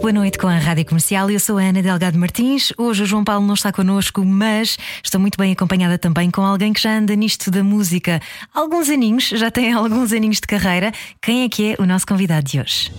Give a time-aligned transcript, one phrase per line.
[0.00, 1.30] Muito boa noite com a Rádio Comercial.
[1.30, 2.72] Eu sou a Ana Delgado Martins.
[2.78, 6.72] Hoje o João Paulo não está connosco, mas estou muito bem acompanhada também com alguém
[6.72, 8.18] que já anda nisto da música.
[8.54, 10.90] Alguns aninhos, já tem alguns aninhos de carreira.
[11.20, 12.90] Quem é que é o nosso convidado de hoje?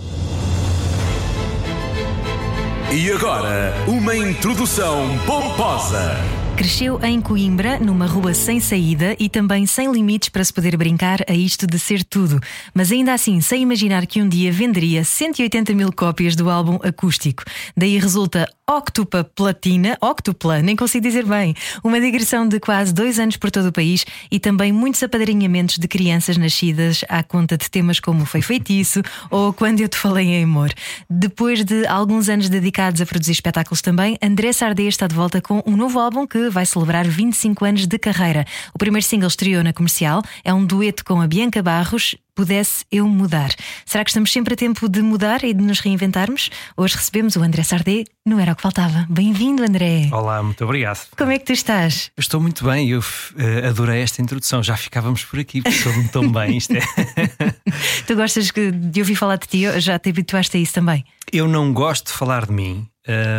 [2.92, 6.41] E agora, uma introdução pomposa.
[6.56, 11.18] Cresceu em Coimbra, numa rua sem saída e também sem limites para se poder brincar
[11.28, 12.38] a isto de ser tudo.
[12.74, 17.42] Mas ainda assim, sem imaginar que um dia venderia 180 mil cópias do álbum acústico.
[17.76, 23.36] Daí resulta Octupa Platina, Octupla, nem consigo dizer bem, uma digressão de quase dois anos
[23.36, 27.98] por todo o país e também muitos apadrinhamentos de crianças nascidas à conta de temas
[27.98, 30.72] como Foi Feitiço ou Quando Eu Te Falei em Amor.
[31.10, 35.62] Depois de alguns anos dedicados a produzir espetáculos também, André Sardê está de volta com
[35.66, 38.44] um novo álbum que vai celebrar 25 anos de carreira.
[38.74, 43.06] O primeiro single estreou na comercial, é um dueto com a Bianca Barros pudesse eu
[43.06, 43.50] mudar.
[43.84, 46.50] Será que estamos sempre a tempo de mudar e de nos reinventarmos?
[46.76, 49.06] Hoje recebemos o André Sardé, não era o que faltava.
[49.08, 50.08] Bem-vindo, André.
[50.12, 51.08] Olá, muito obrigado.
[51.16, 52.10] Como é que tu estás?
[52.16, 54.62] Eu estou muito bem, eu uh, adorei esta introdução.
[54.62, 56.56] Já ficávamos por aqui, porque estou tão bem.
[56.56, 56.80] Isto é...
[58.06, 59.80] tu gostas de ouvir falar de ti?
[59.80, 61.04] Já te habituaste a isso também?
[61.32, 62.86] Eu não gosto de falar de mim.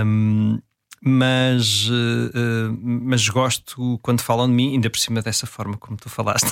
[0.05, 0.59] Um,
[1.05, 6.09] mas, uh, mas gosto quando falam de mim, ainda por cima dessa forma como tu
[6.09, 6.49] falaste.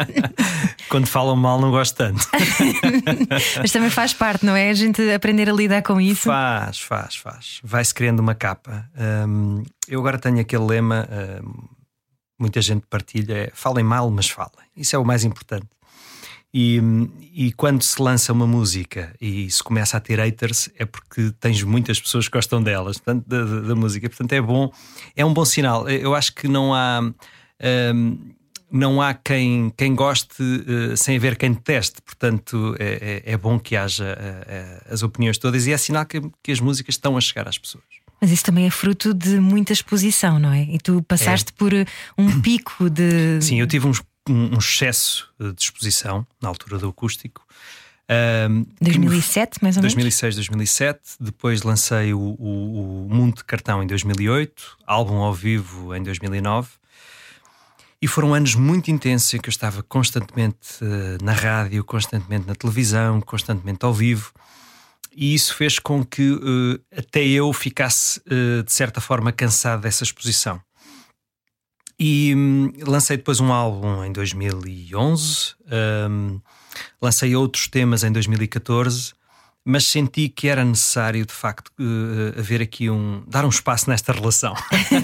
[0.88, 2.26] quando falam mal, não gosto tanto.
[3.60, 4.70] mas também faz parte, não é?
[4.70, 6.24] A gente aprender a lidar com isso.
[6.24, 7.60] Faz, faz, faz.
[7.62, 8.88] Vai-se criando uma capa.
[9.28, 11.68] Um, eu agora tenho aquele lema, uh,
[12.38, 14.50] muita gente partilha: é, falem mal, mas falem.
[14.74, 15.66] Isso é o mais importante.
[16.52, 16.80] E,
[17.34, 21.62] e, quando se lança uma música e se começa a ter haters, é porque tens
[21.62, 24.08] muitas pessoas que gostam delas, portanto, da, da, música.
[24.08, 24.72] Portanto, é bom,
[25.14, 25.86] é um bom sinal.
[25.88, 27.00] Eu acho que não há.
[27.94, 28.18] Um,
[28.70, 33.58] não há quem, quem goste uh, sem haver quem deteste, portanto é, é, é bom
[33.58, 37.16] que haja uh, uh, as opiniões todas e é sinal que, que as músicas estão
[37.16, 37.84] a chegar às pessoas.
[38.20, 40.64] Mas isso também é fruto de muita exposição, não é?
[40.64, 41.56] E tu passaste é.
[41.56, 41.72] por
[42.18, 43.40] um pico de.
[43.40, 47.46] Sim, eu tive uns um, excesso de exposição na altura do acústico.
[48.10, 49.94] Um, 2007, mais ou menos?
[49.94, 51.00] 2006, 2007.
[51.20, 56.70] Depois lancei o, o, o, Mundo de Cartão em 2008, álbum ao vivo em 2009.
[58.00, 62.54] E foram anos muito intensos em que eu estava constantemente uh, na rádio, constantemente na
[62.54, 64.32] televisão, constantemente ao vivo.
[65.14, 70.04] E isso fez com que uh, até eu ficasse, uh, de certa forma, cansado dessa
[70.04, 70.60] exposição.
[71.98, 75.54] E hum, lancei depois um álbum em 2011,
[76.10, 76.40] hum,
[77.02, 79.14] lancei outros temas em 2014,
[79.64, 83.22] mas senti que era necessário de facto uh, haver aqui um.
[83.26, 84.54] dar um espaço nesta relação.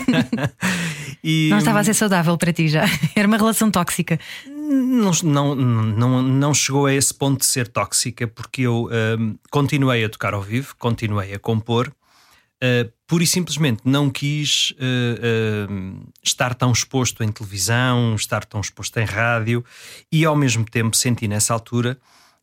[1.22, 2.84] e, não estava a ser saudável para ti já?
[3.14, 4.18] Era uma relação tóxica?
[4.46, 8.88] Não, não, não, não chegou a esse ponto de ser tóxica, porque eu
[9.18, 14.72] um, continuei a tocar ao vivo, continuei a compor uh, pura e simplesmente não quis
[14.72, 19.64] uh, uh, estar tão exposto em televisão, estar tão exposto em rádio
[20.10, 21.96] e ao mesmo tempo senti nessa altura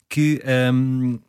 [0.07, 0.41] que
[0.73, 1.19] um,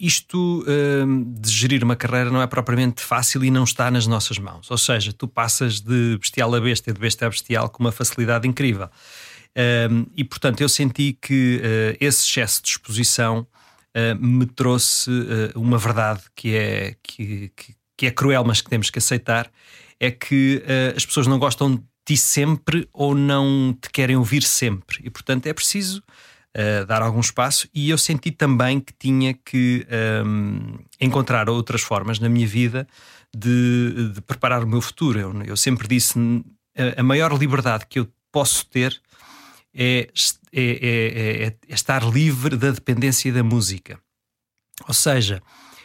[0.00, 4.36] isto um, de gerir uma carreira não é propriamente fácil e não está nas nossas
[4.36, 4.68] mãos.
[4.68, 7.92] Ou seja, tu passas de bestial a besta e de besta a bestial com uma
[7.92, 8.88] facilidade incrível.
[9.92, 13.46] Um, e portanto eu senti que uh, esse excesso de exposição
[14.18, 15.10] me trouxe
[15.54, 19.48] uma verdade que é que, que que é cruel, mas que temos que aceitar,
[20.00, 24.42] é que uh, as pessoas não gostam de ti sempre ou não te querem ouvir
[24.42, 24.98] sempre.
[25.04, 27.68] E, portanto, é preciso uh, dar algum espaço.
[27.72, 29.86] E eu senti também que tinha que
[30.26, 32.88] um, eh, encontrar outras formas na minha vida
[33.32, 35.20] de, de preparar o meu futuro.
[35.20, 36.18] Eu, eu sempre disse:
[36.96, 39.00] a, maior liberdade que eu posso ter
[39.72, 40.08] é,
[40.52, 43.96] é, é, é estar livre da dependência da música.
[44.88, 45.40] Ou seja,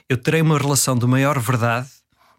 [0.09, 1.96] eu terei uma relação de maior verdade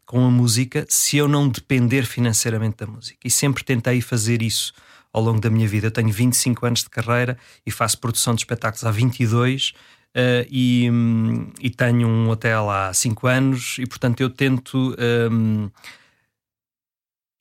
[0.09, 3.19] com a música se eu não depender financeiramente da música.
[3.27, 4.73] E sempre tentei fazer isso
[5.13, 5.89] ao longo da minha vida.
[5.89, 10.89] Eu tenho 25 anos de carreira e faço produção de espetáculos há 22 uh, e,
[10.91, 14.97] um, e tenho um hotel há 5 anos e, portanto, eu tento,
[15.31, 15.69] um,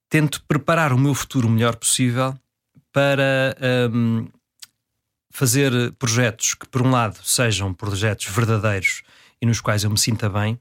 [0.10, 2.38] tento preparar o meu futuro o melhor possível
[2.92, 3.56] para
[3.94, 4.28] um,
[5.32, 9.04] fazer projetos que, por um lado, sejam projetos verdadeiros
[9.42, 10.60] e nos quais eu me sinta bem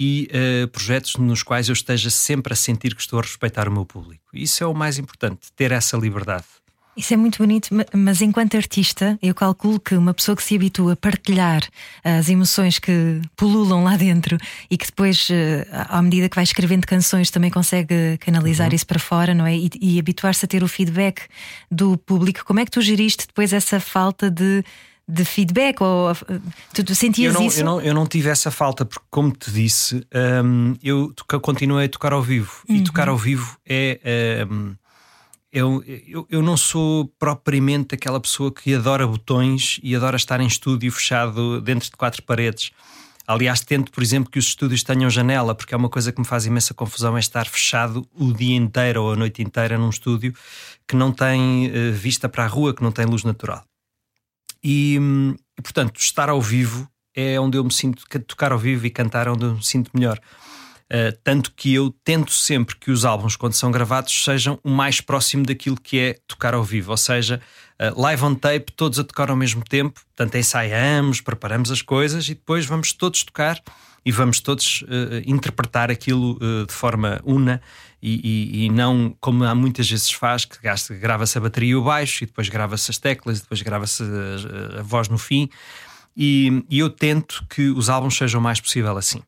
[0.00, 3.72] e uh, projetos nos quais eu esteja sempre a sentir que estou a respeitar o
[3.72, 4.24] meu público.
[4.32, 6.46] Isso é o mais importante, ter essa liberdade.
[6.96, 10.92] Isso é muito bonito, mas enquanto artista, eu calculo que uma pessoa que se habitua
[10.92, 11.62] a partilhar
[12.04, 14.38] as emoções que pululam lá dentro
[14.70, 18.76] e que depois, eh, à medida que vai escrevendo canções, também consegue canalizar uhum.
[18.76, 19.56] isso para fora, não é?
[19.56, 21.22] E, e habituar-se a ter o feedback
[21.68, 22.44] do público.
[22.44, 24.62] Como é que tu geriste depois essa falta de
[25.08, 25.82] de feedback?
[25.82, 26.14] Ou,
[26.72, 27.60] tu, tu sentias eu não, isso?
[27.60, 30.06] Eu não, eu não tive essa falta, porque, como te disse,
[30.44, 32.62] um, eu continuei a tocar ao vivo.
[32.68, 32.76] Uhum.
[32.76, 34.46] E tocar ao vivo é.
[34.50, 34.74] Um,
[35.52, 40.48] eu, eu, eu não sou propriamente aquela pessoa que adora botões e adora estar em
[40.48, 42.72] estúdio fechado dentro de quatro paredes.
[43.24, 46.26] Aliás, tento, por exemplo, que os estúdios tenham janela, porque é uma coisa que me
[46.26, 50.34] faz imensa confusão é estar fechado o dia inteiro ou a noite inteira num estúdio
[50.88, 53.64] que não tem uh, vista para a rua, que não tem luz natural.
[54.64, 54.98] E,
[55.58, 59.26] e, portanto, estar ao vivo é onde eu me sinto, tocar ao vivo e cantar
[59.26, 60.18] é onde eu me sinto melhor.
[60.84, 65.00] Uh, tanto que eu tento sempre que os álbuns, quando são gravados, sejam o mais
[65.00, 67.40] próximo daquilo que é tocar ao vivo, ou seja,
[67.80, 72.26] uh, live on tape, todos a tocar ao mesmo tempo, portanto ensaiamos, preparamos as coisas
[72.26, 73.60] e depois vamos todos tocar
[74.04, 77.62] e vamos todos uh, interpretar aquilo de forma una
[78.06, 80.58] e, e, e, não como há muitas vezes faz, que
[80.98, 84.80] grava-se a bateria e o baixo e depois grava-se as teclas e depois grava-se a,
[84.80, 85.48] a, voz no fim.
[86.14, 89.22] E, e eu tento que os álbuns sejam o mais possível assim.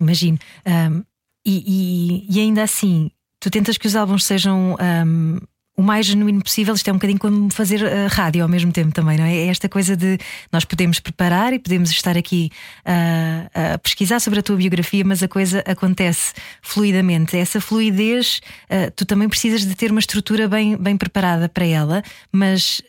[0.00, 0.38] Imagino.
[0.66, 1.04] Um,
[1.44, 4.76] e, ainda assim, tu tentas que os álbuns sejam
[5.06, 5.38] um,
[5.76, 6.74] o mais genuíno possível.
[6.74, 9.34] Isto é um bocadinho como fazer uh, rádio ao mesmo tempo também, não é?
[9.34, 10.18] É esta coisa de
[10.52, 12.50] nós podemos preparar e podemos estar aqui
[12.80, 16.32] uh, a pesquisar sobre a tua biografia, mas a coisa acontece
[16.62, 17.36] fluidamente.
[17.36, 18.40] Essa fluidez,
[18.70, 22.82] uh, tu também precisas de ter uma estrutura bem, bem preparada para ela, mas.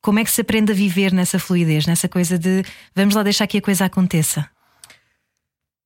[0.00, 2.62] como é que se aprende a viver nessa fluidez, nessa coisa de
[2.94, 4.46] vamos lá deixar que a coisa aconteça?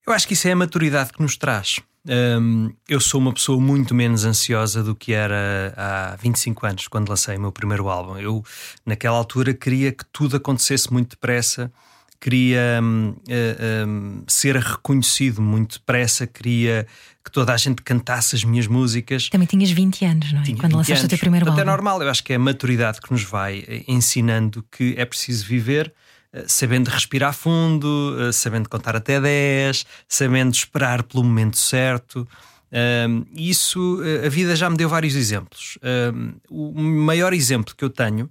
[0.05, 1.81] Eu acho que isso é a maturidade que nos traz.
[2.09, 7.11] Um, eu sou uma pessoa muito menos ansiosa do que era há 25 anos, quando
[7.11, 8.17] lancei o meu primeiro álbum.
[8.17, 8.43] Eu,
[8.87, 11.71] naquela altura, queria que tudo acontecesse muito depressa,
[12.19, 16.87] queria um, uh, um, ser reconhecido muito depressa, queria
[17.23, 19.29] que toda a gente cantasse as minhas músicas.
[19.29, 20.45] Também tinhas 20 anos, não é?
[20.45, 21.05] Tinha quando lançaste anos.
[21.05, 21.71] o teu primeiro Portanto, álbum.
[21.71, 25.05] É normal, eu acho que é a maturidade que nos vai eh, ensinando que é
[25.05, 26.08] preciso viver eh,
[26.47, 32.29] sabendo respirar fundo, eh, sabendo contar até 10, sabendo esperar pelo momento certo.
[33.35, 35.79] Isso, eh, a vida já me deu vários exemplos.
[36.51, 38.31] O maior exemplo que eu tenho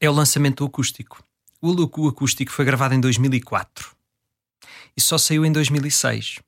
[0.00, 1.22] é o lançamento do acústico.
[1.60, 3.90] O, o acústico foi gravado em 2004
[4.96, 6.40] e só saiu em 2006.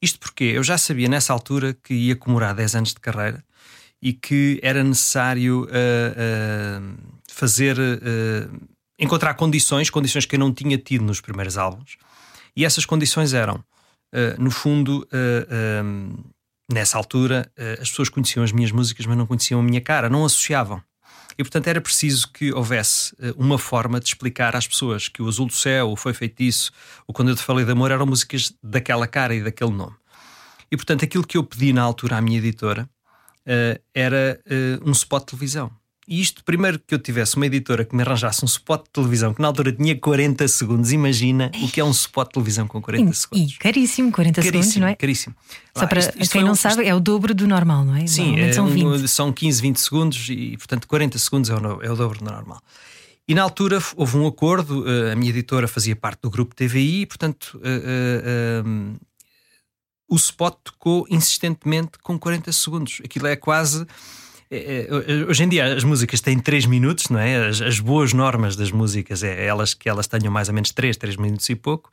[0.00, 3.44] Isto porque eu já sabia nessa altura que ia comemorar 10 anos de carreira
[4.02, 6.96] e que era necessário uh, uh,
[7.28, 7.78] fazer.
[7.78, 11.96] Uh, encontrar condições, condições que eu não tinha tido nos primeiros álbuns.
[12.56, 16.24] E essas condições eram, uh, no fundo, uh,
[16.72, 20.08] nessa altura, uh, as pessoas conheciam as minhas músicas, mas não conheciam a minha cara,
[20.08, 20.82] não associavam.
[21.38, 25.44] E portanto era preciso que houvesse uma forma de explicar às pessoas que o Azul
[25.44, 26.72] do Céu, o Foi Feito Isso,
[27.06, 29.94] o Quando Eu Te Falei de Amor eram músicas daquela cara e daquele nome.
[30.70, 32.88] E portanto aquilo que eu pedi na altura à minha editora
[33.92, 34.40] era
[34.82, 35.70] um spot de televisão.
[36.08, 39.34] E isto, primeiro que eu tivesse uma editora que me arranjasse um spot de televisão
[39.34, 42.80] que na altura tinha 40 segundos, imagina o que é um spot de televisão com
[42.80, 43.54] 40 e, segundos.
[43.54, 44.94] E caríssimo, 40 caríssimo, segundos, não é?
[44.94, 45.34] Caríssimo.
[45.76, 48.06] Só para isto, isto quem não um, sabe, é o dobro do normal, não é?
[48.06, 49.08] Sim, é, são, 20.
[49.08, 52.60] são 15, 20 segundos e, portanto, 40 segundos é o, é o dobro do normal.
[53.28, 57.00] E na altura houve um acordo, eh, a minha editora fazia parte do grupo TVI,
[57.00, 58.96] e, portanto, uh, uh, um,
[60.08, 63.00] o spot tocou insistentemente com 40 segundos.
[63.04, 63.84] Aquilo é quase
[65.28, 67.48] hoje em dia as músicas têm 3 minutos, não é?
[67.48, 70.96] As, as, boas normas das músicas é elas que elas tenham mais ou menos 3,
[70.96, 71.90] 3 minutos e pouco.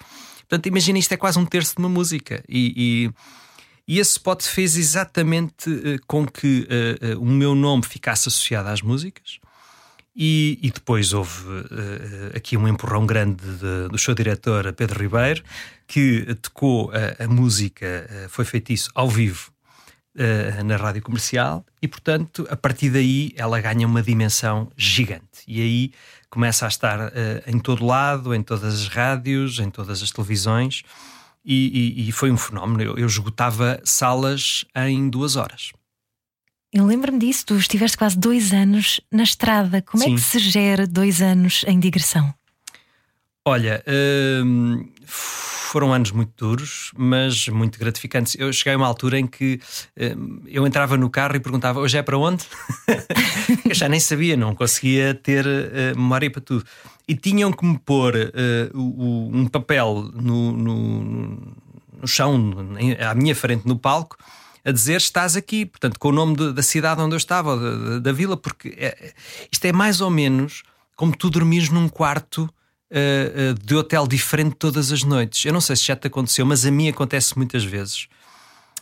[0.48, 2.43] Portanto, imagina isto é quase um terço de uma música.
[2.48, 3.10] E,
[3.88, 8.29] e, e esse spot fez exatamente uh, com que uh, uh, o meu nome ficasse
[8.29, 9.39] associado às músicas.
[10.15, 11.31] E, e depois houve
[12.36, 15.43] aqui um empurrão grande de, do show diretor Pedro Ribeiro,
[15.88, 19.51] que tocou a, música, foi feito isso ao vivo
[20.15, 25.43] uh, na rádio comercial e, portanto, a partir daí ela ganha uma dimensão gigante.
[25.48, 25.91] E aí
[26.29, 27.12] começa a estar uh,
[27.48, 30.84] em todo lado, em todas as rádios, em todas as televisões.
[31.46, 32.82] E, e, e foi um fenómeno.
[32.82, 35.74] Eu, eu esgotava salas em duas horas.
[36.72, 39.82] Eu lembro-me disso, tu estiveste quase dois anos na estrada.
[39.82, 40.13] Como Sim.
[40.13, 42.34] é que se gera dois anos em digressão?
[43.46, 48.36] Olha, uh, foram anos muito duros, mas muito gratificantes.
[48.38, 49.60] Eu cheguei a uma altura em que
[49.98, 52.45] uh, eu entrava no carro e perguntava: hoje é para onde?
[53.67, 56.63] eu já nem sabia, não conseguia ter uh, memória para tudo.
[57.07, 61.03] E tinham que me pôr uh, um papel no, no,
[62.01, 62.53] no chão,
[63.00, 64.17] à minha frente no palco
[64.65, 68.00] a dizer estás aqui, portanto, com o nome de, da cidade onde eu estava, da,
[68.00, 69.13] da vila, porque é,
[69.51, 70.63] isto é mais ou menos
[70.95, 72.50] como tu dormires num quarto
[72.94, 75.44] uh, uh, de hotel diferente todas as noites.
[75.44, 78.08] Eu não sei se já te aconteceu, mas a mim acontece muitas vezes.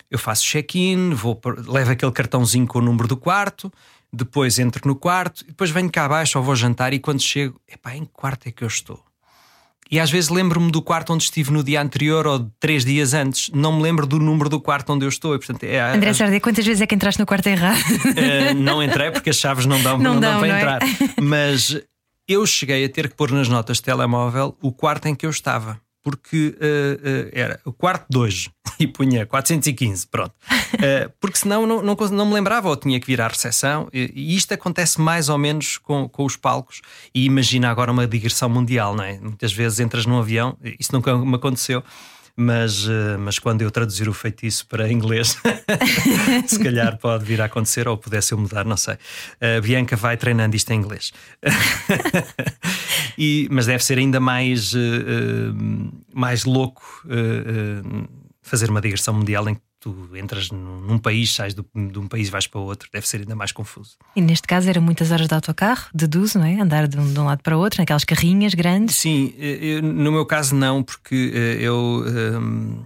[0.10, 3.72] Eu faço check-in, vou levo aquele cartãozinho com o número do quarto,
[4.12, 7.96] depois entro no quarto, depois venho cá abaixo ou vou jantar e quando chego, epá,
[7.96, 9.01] em que quarto é que eu estou?
[9.89, 13.50] E às vezes lembro-me do quarto onde estive no dia anterior ou três dias antes.
[13.53, 15.36] Não me lembro do número do quarto onde eu estou.
[15.36, 17.77] E, portanto, é, André Sardia, quantas vezes é que entraste no quarto errado?
[17.77, 20.60] Uh, não entrei porque as chaves não dão, não, não dão, dão para não é?
[20.62, 20.82] entrar.
[20.82, 21.22] É?
[21.22, 21.82] Mas
[22.31, 25.29] eu cheguei a ter que pôr nas notas de telemóvel o quarto em que eu
[25.29, 30.33] estava porque uh, uh, era o quarto de hoje e punha 415, pronto.
[30.73, 33.88] Uh, porque senão não, não, não, me lembrava ou tinha que vir à recepção.
[33.93, 36.81] E, e isto acontece mais ou menos com, com os palcos.
[37.13, 39.19] E imagina agora uma digressão mundial, não é?
[39.19, 41.83] Muitas vezes entras num avião, isso nunca me aconteceu
[42.41, 45.38] mas, eh, mas quando eu traduzir o feitiço para inglês,
[46.48, 48.98] se calhar pode vir a acontecer ou pudesse eu mudar, não sei.
[49.39, 51.13] A Bianca vai treinando isto em inglês.
[53.17, 54.77] e, mas deve ser ainda mais, uh,
[56.13, 58.07] mais louco uh,
[58.41, 62.27] fazer uma digressão mundial em que tu entras num, país, sais do, de um país
[62.27, 63.97] e vais para o outro, deve ser ainda mais confuso.
[64.15, 66.61] E neste caso era muitas horas de autocarro, deduzo, não é?
[66.61, 68.95] Andar de um, de um lado para o outro, naquelas carrinhas grandes?
[68.95, 72.05] Sim, eu, no meu caso não, porque eh, eu.
[72.07, 72.83] Um,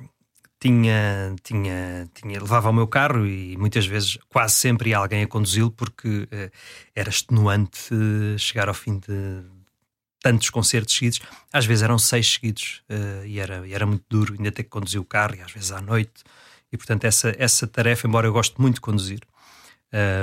[0.57, 5.27] tinha, tinha, tinha, levava o meu carro e muitas vezes, quase sempre, ia alguém a
[5.27, 6.51] conduzi-lo porque uh,
[6.95, 7.93] era extenuante
[8.39, 9.43] chegar ao fim de
[10.23, 11.19] tantos concertos seguidos.
[11.53, 14.69] Às vezes eram seis seguidos uh, e, era, e era muito duro ainda ter que
[14.69, 16.23] conduzir o carro e às vezes à noite.
[16.75, 19.21] E portanto, essa, essa tarefa, embora eu goste muito de conduzir,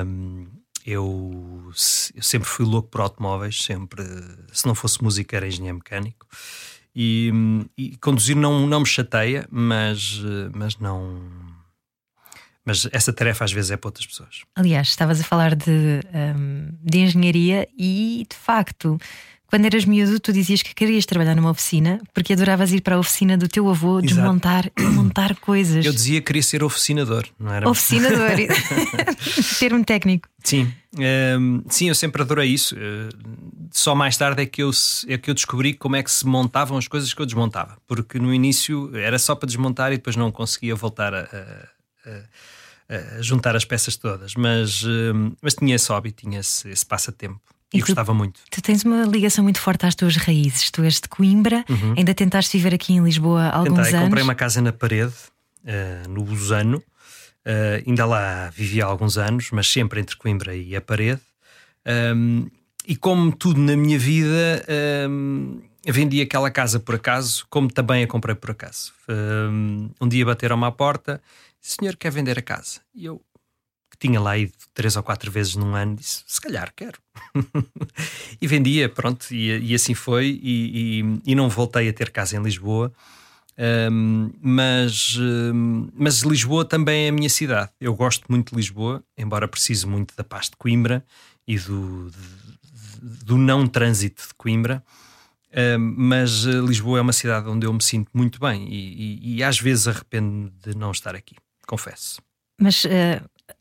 [0.06, 0.46] um,
[0.84, 1.70] eu,
[2.14, 4.04] eu, sempre fui louco por automóveis, sempre,
[4.52, 6.26] se não fosse música, era engenheiro mecânico.
[6.94, 7.32] E,
[7.74, 10.20] e conduzir não, não me chateia, mas,
[10.54, 11.22] mas não.
[12.66, 14.42] Mas essa tarefa às vezes é para outras pessoas.
[14.54, 16.00] Aliás, estavas a falar de,
[16.36, 19.00] um, de engenharia e de facto
[19.52, 22.98] quando eras miúdo, tu dizias que querias trabalhar numa oficina porque adoravas ir para a
[22.98, 25.84] oficina do teu avô, desmontar e montar coisas.
[25.84, 27.68] Eu dizia que queria ser oficinador, não era?
[27.68, 28.30] Oficinador,
[29.60, 30.26] termo técnico.
[30.42, 32.74] Sim, um, ehm, sim, eu sempre adorei isso.
[32.76, 33.10] Uh,
[33.70, 34.70] só mais tarde é que, eu,
[35.06, 38.18] é que eu descobri como é que se montavam as coisas que eu desmontava, porque
[38.18, 41.28] no início era só para desmontar e depois não conseguia voltar a,
[42.06, 42.10] a,
[42.88, 44.34] a, juntar as peças todas.
[44.34, 47.38] Mas, uh, mas tinha esse hobby, tinha esse, esse passatempo.
[47.72, 48.40] E, e gostava muito.
[48.50, 50.70] Tu tens uma ligação muito forte às tuas raízes.
[50.70, 51.94] Tu és de Coimbra, uhum.
[51.96, 54.04] ainda tentaste viver aqui em Lisboa há alguns Tentei, anos.
[54.04, 55.14] Comprei uma casa na parede,
[55.64, 56.78] uh, no Busano.
[57.44, 61.20] Uh, ainda lá vivia há alguns anos, mas sempre entre Coimbra e a parede.
[62.14, 62.48] Um,
[62.86, 64.64] e como tudo na minha vida,
[65.08, 68.92] um, vendi aquela casa por acaso, como também a comprei por acaso.
[69.08, 71.20] Um, um dia bateram-me à porta,
[71.60, 72.80] senhor quer vender a casa?
[72.94, 73.22] E eu,
[74.02, 76.98] tinha lá ido três ou quatro vezes num ano, disse: se calhar quero.
[78.40, 80.40] e vendia, pronto, e, e assim foi.
[80.42, 82.92] E, e, e, não voltei a ter casa em Lisboa.
[83.92, 85.16] Um, mas,
[85.94, 87.70] mas Lisboa também é a minha cidade.
[87.80, 91.04] Eu gosto muito de Lisboa, embora precise muito da paz de Coimbra
[91.46, 94.82] e do, de, do não trânsito de Coimbra.
[95.54, 99.42] Um, mas Lisboa é uma cidade onde eu me sinto muito bem e, e, e
[99.44, 102.22] às vezes arrependo de não estar aqui, confesso.
[102.58, 102.88] Mas uh,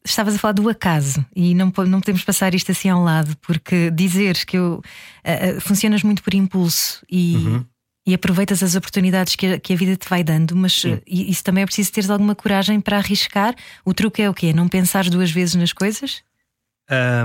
[0.04, 3.92] estavas a falar do acaso e não, não podemos passar isto assim ao lado, porque
[3.92, 4.82] dizeres que eu,
[5.26, 7.66] uh, funcionas muito por impulso e, uhum.
[8.06, 11.44] e aproveitas as oportunidades que a, que a, vida te vai dando, mas uh, isso
[11.44, 13.56] também é preciso teres alguma coragem para arriscar.
[13.86, 14.54] O truque é o quê?
[14.54, 16.24] Não pensares duas vezes nas coisas?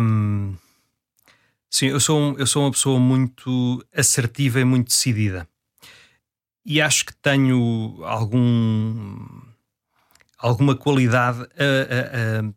[0.01, 0.55] Um,
[1.71, 5.49] sim, eu sou, um, eu sou uma pessoa muito assertiva e muito decidida.
[6.65, 9.47] E acho que tenho algum
[10.39, 12.53] alguma qualidade a, a, a,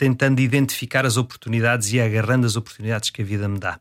[0.00, 3.78] tentando identificar as oportunidades e agarrando as oportunidades que a vida me dá.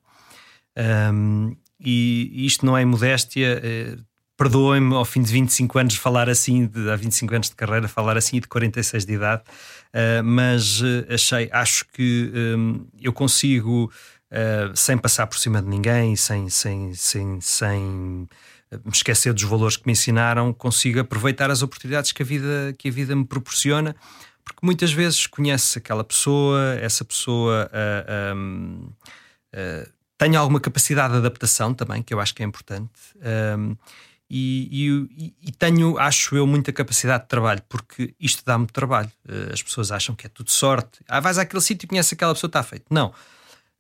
[1.14, 3.62] Um, e isto não é modéstia.
[3.64, 3.98] Eh,
[4.36, 8.18] Perdoem-me ao fim de 25 anos falar assim, de, há 25 anos de carreira, falar
[8.18, 13.92] assim e de 46 de idade, uh, mas uh, achei, acho que um, eu consigo,
[14.32, 17.82] uh, sem passar por cima de ninguém, sem, sem, sem, sem
[18.72, 22.88] me esquecer dos valores que me ensinaram, consigo aproveitar as oportunidades que a vida, que
[22.88, 23.94] a vida me proporciona
[24.50, 28.90] porque muitas vezes conhece aquela pessoa, essa pessoa uh, um,
[29.54, 32.92] uh, tem alguma capacidade de adaptação também, que eu acho que é importante.
[33.58, 33.78] Um,
[34.30, 39.12] e, e, e, tenho, acho eu, muita capacidade de trabalho, porque isto dá-me trabalho.
[39.28, 41.00] Uh, as pessoas acham que é tudo sorte.
[41.08, 42.86] Ah, vais àquele sítio e conheces aquela pessoa, está feito.
[42.92, 43.14] Não.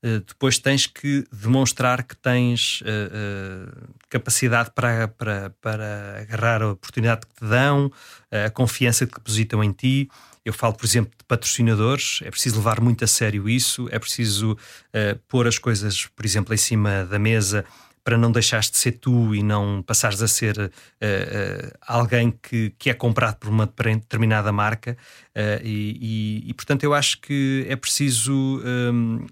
[0.01, 7.27] Uh, depois tens que demonstrar que tens uh, capacidade para, para, para agarrar a oportunidade
[7.27, 7.91] que te dão,
[8.31, 10.09] a confiança que depositam em ti
[10.43, 14.53] Eu falo, por exemplo, de patrocinadores, é preciso levar muito a sério isso, é preciso
[14.53, 17.65] uh, pôr as coisas, por exemplo, em cima da mesa
[18.09, 22.73] para não deixares de ser tu e não passares a ser uh, uh, alguém que,
[22.77, 24.97] que é comprado por uma determinada marca.
[25.35, 29.27] Uh, e, e, e, portanto, eu acho que é preciso, um,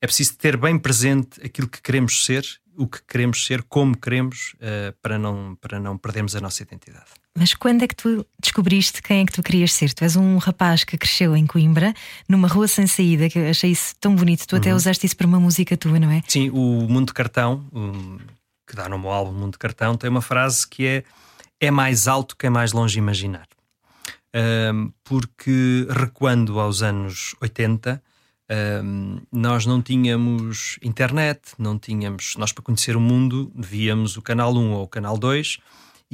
[0.00, 2.46] é preciso ter bem presente aquilo que queremos ser,
[2.76, 4.56] o que queremos ser, como queremos,
[5.00, 7.23] para, não, para não perdermos a nossa identidade.
[7.36, 9.92] Mas quando é que tu descobriste quem é que tu querias ser?
[9.92, 11.92] Tu és um rapaz que cresceu em Coimbra,
[12.28, 14.46] numa rua sem saída, que eu achei isso tão bonito.
[14.46, 14.60] Tu uhum.
[14.60, 16.22] até usaste isso para uma música tua, não é?
[16.28, 17.64] Sim, o Mundo de Cartão,
[18.64, 21.04] que dá no meu álbum Mundo de Cartão, tem uma frase que é:
[21.60, 23.48] É mais alto que é mais longe imaginar.
[24.72, 28.00] Um, porque recuando aos anos 80,
[28.84, 32.36] um, nós não tínhamos internet, não tínhamos.
[32.36, 35.58] Nós, para conhecer o mundo, víamos o canal 1 ou o canal 2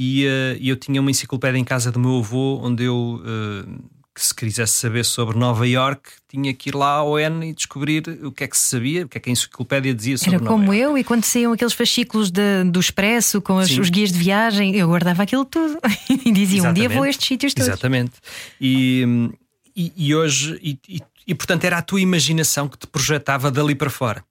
[0.03, 4.25] e, uh, eu tinha uma enciclopédia em casa do meu avô onde eu, uh, que
[4.25, 8.33] se quisesse saber sobre Nova York, tinha que ir lá ao N e descobrir o
[8.33, 10.73] que é que se sabia, o que é que a enciclopédia dizia sobre Era como
[10.73, 14.75] eu, e quando saíam aqueles fascículos de, do Expresso com as, os guias de viagem,
[14.75, 15.79] eu guardava aquilo tudo
[16.09, 16.87] e dizia: Exatamente.
[16.87, 17.69] um dia vou a estes sítios todos.
[17.69, 18.13] Exatamente.
[18.59, 19.31] E,
[19.77, 23.75] e, e hoje, e, e, e portanto, era a tua imaginação que te projetava dali
[23.75, 24.25] para fora.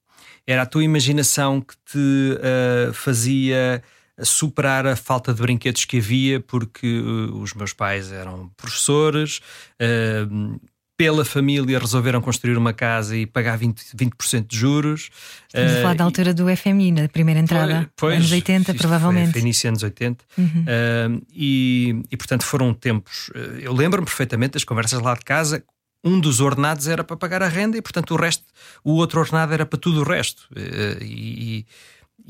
[0.48, 3.84] Era a tua imaginação que te uh, fazia
[4.24, 9.40] superar a falta de brinquedos que havia, porque uh, os meus pais eram professores,
[9.82, 10.60] uh,
[11.00, 15.10] pela família resolveram construir uma casa e pagar 20%, 20 de juros.
[15.48, 19.32] Estamos a falar da altura do FMI, na primeira entrada, pois, anos 80, provavelmente.
[19.32, 20.26] Foi, início anos 80.
[20.38, 20.46] Uhum.
[20.46, 23.32] Uh, e, e, portanto, foram tempos.
[23.62, 25.64] Eu lembro-me perfeitamente das conversas lá de casa.
[26.04, 28.44] Um dos ordenados era para pagar a renda e, portanto, o resto,
[28.84, 30.50] o outro ordenado era para tudo o resto.
[30.52, 31.66] Uh, e, e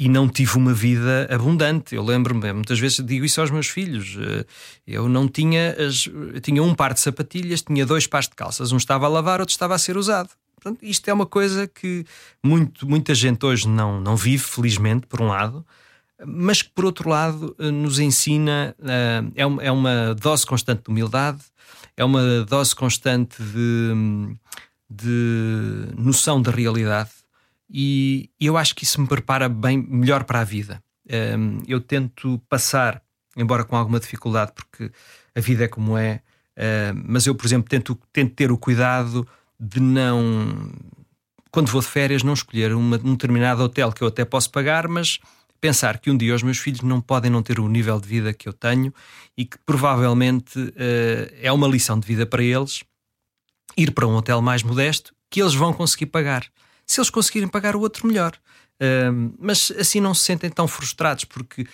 [0.07, 1.93] não tive uma vida abundante.
[1.93, 4.15] Eu lembro-me, muitas vezes digo isso aos meus filhos.
[4.17, 4.45] Eh,
[4.87, 8.71] eu não tinha, as, eu tinha um par de sapatilhas, tinha dois pares de calças,
[8.71, 10.29] um estava a lavar, outro estava a ser usado.
[10.55, 12.05] Portanto, isto é uma coisa que
[12.41, 15.65] muito, muita gente hoje não, não vive, felizmente, por um lado,
[16.25, 20.83] mas que por outro lado eh, nos ensina, eh, é uma, é uma dose constante
[20.83, 21.41] de humildade,
[21.97, 24.37] é uma dose constante de,
[24.89, 27.18] de noção da realidade
[27.69, 30.81] e eu acho que isso me prepara bem melhor para a vida.
[31.37, 33.01] Um, eu tento passar,
[33.37, 34.91] embora com alguma dificuldade, porque
[35.35, 36.21] a vida é como é,
[36.57, 39.27] uh, mas eu, por exemplo, tento, tento ter o cuidado
[39.59, 40.71] de não,
[41.51, 44.87] quando vou de férias, não escolher uma, um determinado hotel que eu até posso pagar,
[44.87, 45.19] mas
[45.61, 48.33] pensar que um dia os meus filhos não podem não ter o nível de vida
[48.33, 48.93] que eu tenho
[49.37, 50.73] e que provavelmente uh,
[51.41, 52.83] é uma lição de vida para eles
[53.77, 56.45] ir para um hotel mais modesto que eles vão conseguir pagar
[56.89, 58.35] se eles conseguirem pagar o outro, melhor.
[58.81, 61.67] Uh, mas assim não se sentem tão frustrados, porque uh,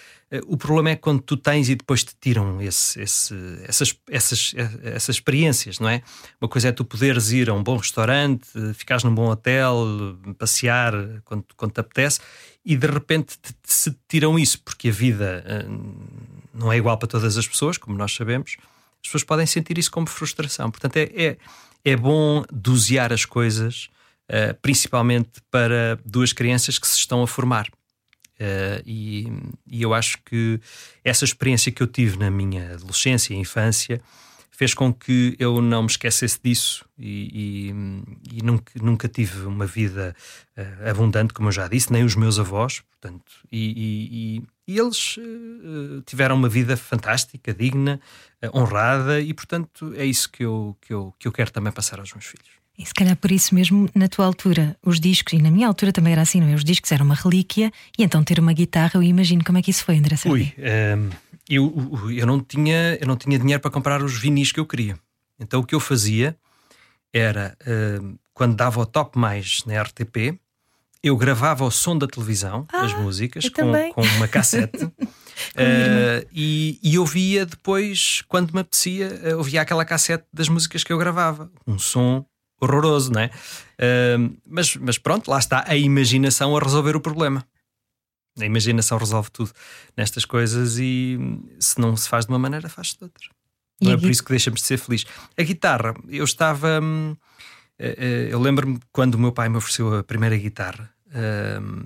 [0.46, 5.16] o problema é quando tu tens e depois te tiram esse, esse, essas, essas, essas
[5.16, 6.02] experiências, não é?
[6.42, 10.94] Uma coisa é tu poderes ir a um bom restaurante, ficares num bom hotel, passear
[11.24, 12.20] quando, quando te apetece,
[12.66, 15.96] e de repente te, te, se tiram isso, porque a vida uh,
[16.54, 18.58] não é igual para todas as pessoas, como nós sabemos,
[19.02, 20.70] as pessoas podem sentir isso como frustração.
[20.70, 21.38] Portanto, é, é,
[21.86, 23.90] é bom dosear as coisas
[24.62, 27.68] principalmente para duas crianças que se estão a formar.
[28.36, 29.28] Uh, e,
[29.66, 30.60] e, eu acho que
[31.06, 34.02] essa experiência que eu tive na minha adolescência e infância
[34.52, 39.66] fez com que eu não me esquecesse disso e, e, e nunca, nunca, tive uma
[39.66, 40.14] vida
[40.58, 46.36] uh, abundante, como eu já disse, nem os meus avós, portanto, e, eles uh, tiveram
[46.36, 48.02] uma vida fantástica, digna,
[48.54, 52.12] honrada, e portanto é isso que eu, que, eu, que eu quero também passar aos
[52.12, 52.65] meus filhos.
[52.78, 55.94] E se calhar por isso mesmo, na tua altura, os discos, e na minha altura
[55.94, 56.56] também era assim, não é?
[56.56, 59.72] Os discos eram uma relíquia, e então ter uma guitarra, eu imagino como é que
[59.72, 61.10] isso foi, André Ui, um, ehm,
[61.50, 64.98] eu, eu, não tinha, eu não tinha dinheiro para comprar os vinis que eu queria.
[65.40, 66.36] Então o que eu fazia
[67.14, 70.38] era, uh, quando dava o top mais na RTP,
[71.02, 74.84] eu gravava o som da televisão, ah, as músicas, com, com, uma cassete.
[74.92, 80.98] uh, e, e ouvia depois, quando me apetecia, ouvia aquela cassete das músicas que eu
[80.98, 81.50] gravava.
[81.66, 82.26] Um som
[82.66, 83.32] horroroso, não é?
[83.80, 87.46] Uh, mas, mas pronto, lá está a imaginação a resolver o problema.
[88.40, 89.52] A imaginação resolve tudo
[89.96, 91.18] nestas coisas e
[91.60, 93.30] se não se faz de uma maneira, faz-se de outra.
[93.82, 95.06] não é por isso que deixamos de ser feliz.
[95.38, 96.82] A guitarra, eu estava.
[96.82, 97.16] Hum,
[97.80, 100.90] eh, eh, eu lembro-me quando o meu pai me ofereceu a primeira guitarra.
[101.14, 101.86] Hum,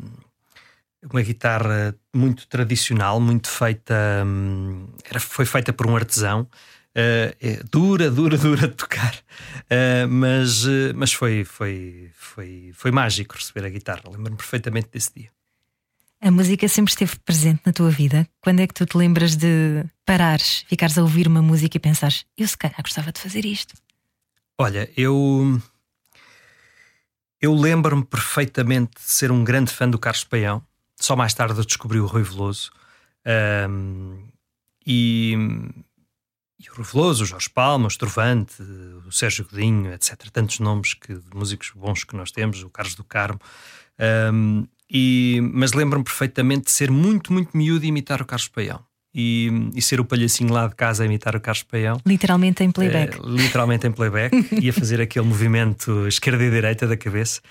[1.11, 3.95] uma guitarra muito tradicional, muito feita.
[4.25, 6.47] Hum, era, foi feita por um artesão
[6.95, 12.91] Uh, é dura, dura, dura de tocar, uh, mas, uh, mas foi, foi, foi, foi
[12.91, 14.03] mágico receber a guitarra.
[14.07, 15.29] Lembro-me perfeitamente desse dia.
[16.21, 18.27] A música sempre esteve presente na tua vida?
[18.41, 22.25] Quando é que tu te lembras de parares, ficares a ouvir uma música e pensares,
[22.37, 23.73] eu se calhar gostava de fazer isto?
[24.57, 25.61] Olha, eu.
[27.41, 30.61] Eu lembro-me perfeitamente de ser um grande fã do Carlos Paião.
[30.97, 32.69] Só mais tarde eu descobri o Rui Veloso.
[33.69, 34.27] Um,
[34.85, 35.37] e,
[36.59, 38.61] e, o Rui Veloso, o Jorge Palma, o Estrovante,
[39.07, 40.15] o Sérgio Godinho, etc.
[40.31, 43.39] Tantos nomes que, de músicos bons que nós temos, o Carlos do Carmo.
[44.33, 48.83] Um, e, mas lembro-me perfeitamente de ser muito, muito miúdo e imitar o Carlos Paião
[49.13, 51.99] e, e, ser o palhacinho lá de casa a imitar o Carlos Paião.
[52.05, 53.19] Literalmente em playback.
[53.19, 57.41] Uh, literalmente em playback e a fazer aquele movimento esquerda e direita da cabeça.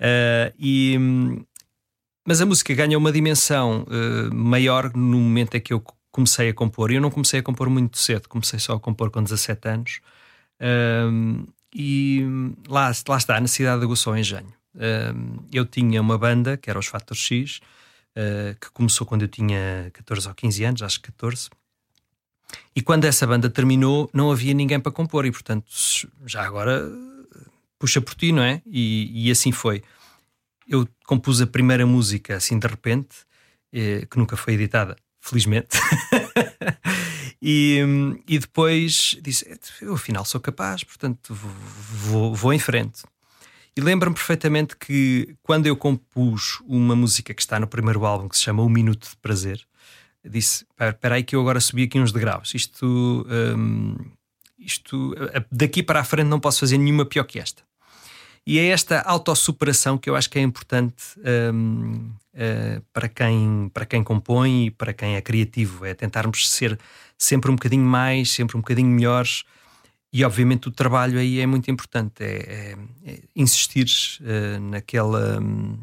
[0.00, 0.98] Uh, e,
[2.26, 5.82] mas a música ganha uma dimensão uh, maior no momento em que eu
[6.14, 6.92] comecei a compor.
[6.92, 10.00] E eu não comecei a compor muito cedo, comecei só a compor com 17 anos.
[11.74, 12.22] e
[12.68, 14.54] lá, lá está, na cidade de Aguçou Engenho.
[15.52, 17.58] eu tinha uma banda que era os Fator X
[18.16, 21.50] uh, que começou quando eu tinha 14 ou 15 anos, acho que 14.
[22.76, 25.66] E quando essa banda terminou, não havia ninguém para compor, e portanto,
[26.24, 26.88] já agora
[27.76, 28.62] puxa por ti, não é?
[28.64, 29.82] E, e assim foi.
[30.68, 33.16] Eu compus a primeira música assim de repente,
[33.72, 35.78] eh, que nunca foi editada, felizmente.
[37.40, 37.80] e,
[38.28, 43.02] e depois disse: eu afinal sou capaz, portanto vou, vou, em frente.
[43.76, 48.36] E lembro-me perfeitamente que quando eu compus uma música que está no primeiro álbum, que
[48.36, 49.60] se chama Um Minuto de Prazer,
[50.22, 52.54] disse: Espera aí, que eu agora subi aqui uns degraus.
[52.54, 53.96] Isto, hum,
[54.58, 55.14] isto,
[55.50, 57.62] daqui para a frente, não posso fazer nenhuma pior que esta.
[58.46, 61.02] E é esta autossuperação que eu acho que é importante
[61.52, 62.12] hum,
[62.92, 65.84] para, quem, para quem compõe e para quem é criativo.
[65.84, 66.78] É tentarmos ser
[67.16, 69.44] sempre um bocadinho mais, sempre um bocadinho melhores
[70.14, 73.88] e obviamente o trabalho aí é muito importante, é, é, é insistir
[74.20, 75.40] uh, naquela.
[75.40, 75.76] Um,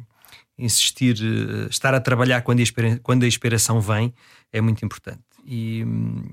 [0.58, 4.14] insistir, uh, estar a trabalhar quando a, quando a inspiração vem
[4.54, 5.20] é muito importante.
[5.44, 6.24] E, um,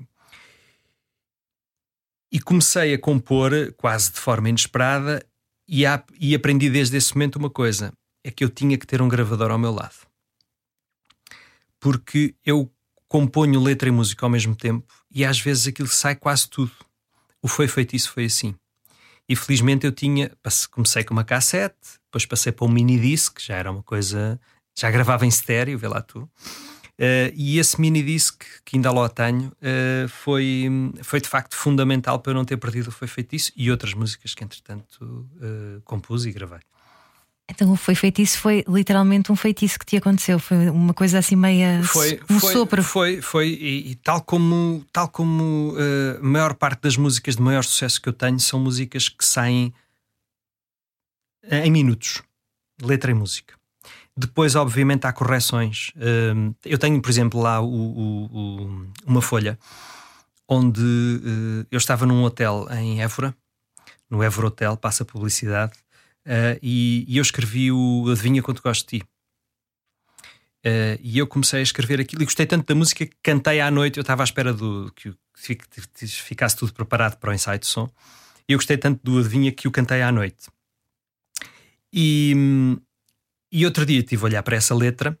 [2.31, 5.21] e comecei a compor quase de forma inesperada
[5.67, 5.83] e,
[6.21, 7.91] e aprendi desde esse momento uma coisa:
[8.23, 10.08] é que eu tinha que ter um gravador ao meu lado.
[11.79, 12.71] Porque eu
[13.07, 16.71] componho letra e música ao mesmo tempo e às vezes aquilo sai quase tudo
[17.41, 18.55] o Foi Feito Isso foi assim.
[19.27, 20.31] E felizmente eu tinha,
[20.71, 24.39] comecei com uma cassete, depois passei para um mini disc, já era uma coisa,
[24.77, 26.21] já gravava em estéreo, vê lá tu.
[26.99, 30.67] Uh, e esse mini disc, que ainda lá tenho, uh, foi,
[31.01, 33.93] foi de facto fundamental para eu não ter perdido o Foi Feito Isso e outras
[33.93, 36.59] músicas que entretanto uh, compus e gravei.
[37.49, 41.81] Então foi feitiço, foi literalmente um feitiço que te aconteceu, foi uma coisa assim meia
[41.83, 42.83] foi, um foi, sopro.
[42.83, 47.41] Foi, foi, e, e, tal como, tal como uh, a maior parte das músicas de
[47.41, 49.73] maior sucesso que eu tenho são músicas que saem
[51.51, 52.21] em minutos,
[52.81, 53.55] letra e música.
[54.15, 55.91] Depois, obviamente, há correções.
[55.95, 59.57] Uh, eu tenho, por exemplo, lá o, o, o, uma folha
[60.47, 63.35] onde uh, eu estava num hotel em Évora,
[64.07, 65.73] no Évora Hotel, passa publicidade
[66.29, 69.05] Uh, e, e, eu escrevi o Adivinha Quanto Gosto de Ti.
[70.63, 73.71] Uh, e eu comecei a escrever aquilo e gostei tanto da música que cantei à
[73.71, 73.97] noite.
[73.97, 77.89] Eu estava à espera do, que, que ficasse tudo preparado para o ensaio de som.
[78.47, 80.49] E eu gostei tanto do Adivinha que o cantei à noite.
[81.91, 82.35] E,
[83.51, 85.17] e outro dia estive a olhar para essa letra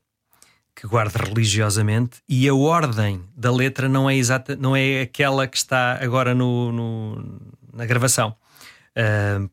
[0.75, 5.57] que guardo religiosamente e a ordem da letra não é exata, não é aquela que
[5.57, 7.41] está agora no, no
[7.73, 8.35] na gravação.
[8.95, 9.49] Uh,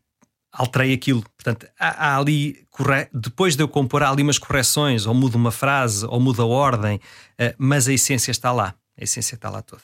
[0.56, 1.22] alterei aquilo.
[1.36, 3.08] Portanto, há, há ali, corre...
[3.12, 6.46] depois de eu compor, há ali umas correções, ou mudo uma frase, ou muda a
[6.46, 8.74] ordem, uh, mas a essência está lá.
[8.98, 9.82] A essência está lá toda.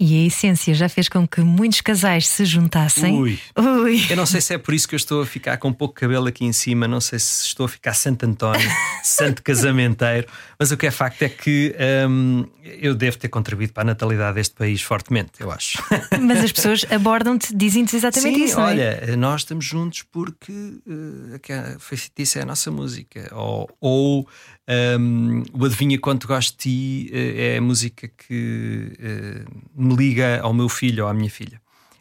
[0.00, 3.18] E a essência já fez com que muitos casais se juntassem.
[3.18, 3.38] Ui.
[3.56, 4.06] Ui.
[4.08, 6.28] Eu não sei se é por isso que eu estou a ficar com pouco cabelo
[6.28, 8.70] aqui em cima, não sei se estou a ficar Santo António,
[9.02, 11.74] santo casamenteiro, mas o que é facto é que
[12.08, 15.82] hum, eu devo ter contribuído para a natalidade deste país fortemente, eu acho.
[16.20, 18.60] Mas as pessoas abordam-te, dizem-te exatamente Sim, isso.
[18.60, 19.16] Olha, é?
[19.16, 23.28] nós estamos juntos porque uh, isso é a nossa música.
[23.34, 24.28] Ou, ou
[24.68, 30.40] um, o Adivinha Quanto Gosto de Ti eh, é a música que uh, me liga
[30.42, 31.60] ao meu filho ou à minha filha.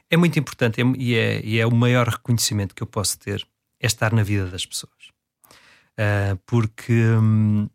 [0.10, 3.46] É muito importante é, e, é, e, é, o maior reconhecimento que eu posso ter
[3.80, 4.92] é estar na vida das pessoas.
[5.94, 7.70] Uh, porque um,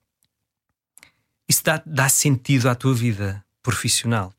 [1.49, 4.33] isso dá, dá sentido à tua vida profissional.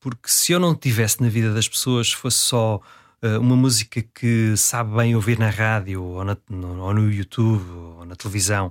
[0.00, 2.76] Porque se eu não estivesse na vida das pessoas, fosse só
[3.22, 8.04] uh, uma música que sabe bem ouvir na rádio ou, na, ou no YouTube ou
[8.04, 8.70] na televisão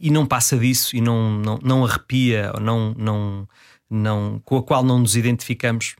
[0.00, 3.48] e não passa disso e não, não, não arrepia ou não, não,
[3.88, 5.94] não, com a qual não nos identificamos,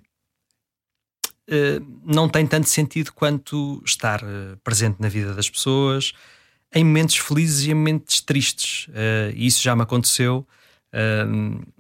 [1.49, 6.13] uh, não tem tanto sentido quanto estar uh, presente na vida das pessoas
[6.75, 8.87] em momentos felizes e em momentos tristes.
[8.89, 10.47] Uh, isso já me aconteceu.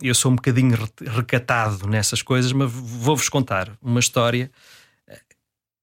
[0.02, 4.50] eu sou um bocadinho recatado nessas coisas, mas vou-vos contar uma história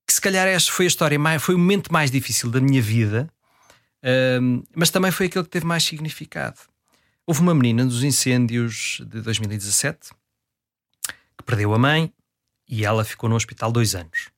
[0.08, 2.82] que se calhar esta foi a história mais, foi o momento mais difícil da minha
[2.82, 3.30] vida,
[4.76, 6.60] mas também foi aquele que teve mais significado.
[7.26, 10.12] Houve uma menina nos incêndios de 2017
[11.38, 12.12] que perdeu a mãe
[12.68, 14.30] e ela ficou no hospital dois anos.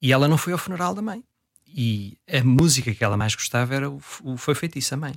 [0.00, 1.24] E ela não foi ao funeral da mãe.
[1.66, 5.14] E a música que ela mais gostava era o, o Foi Feitiça Mãe.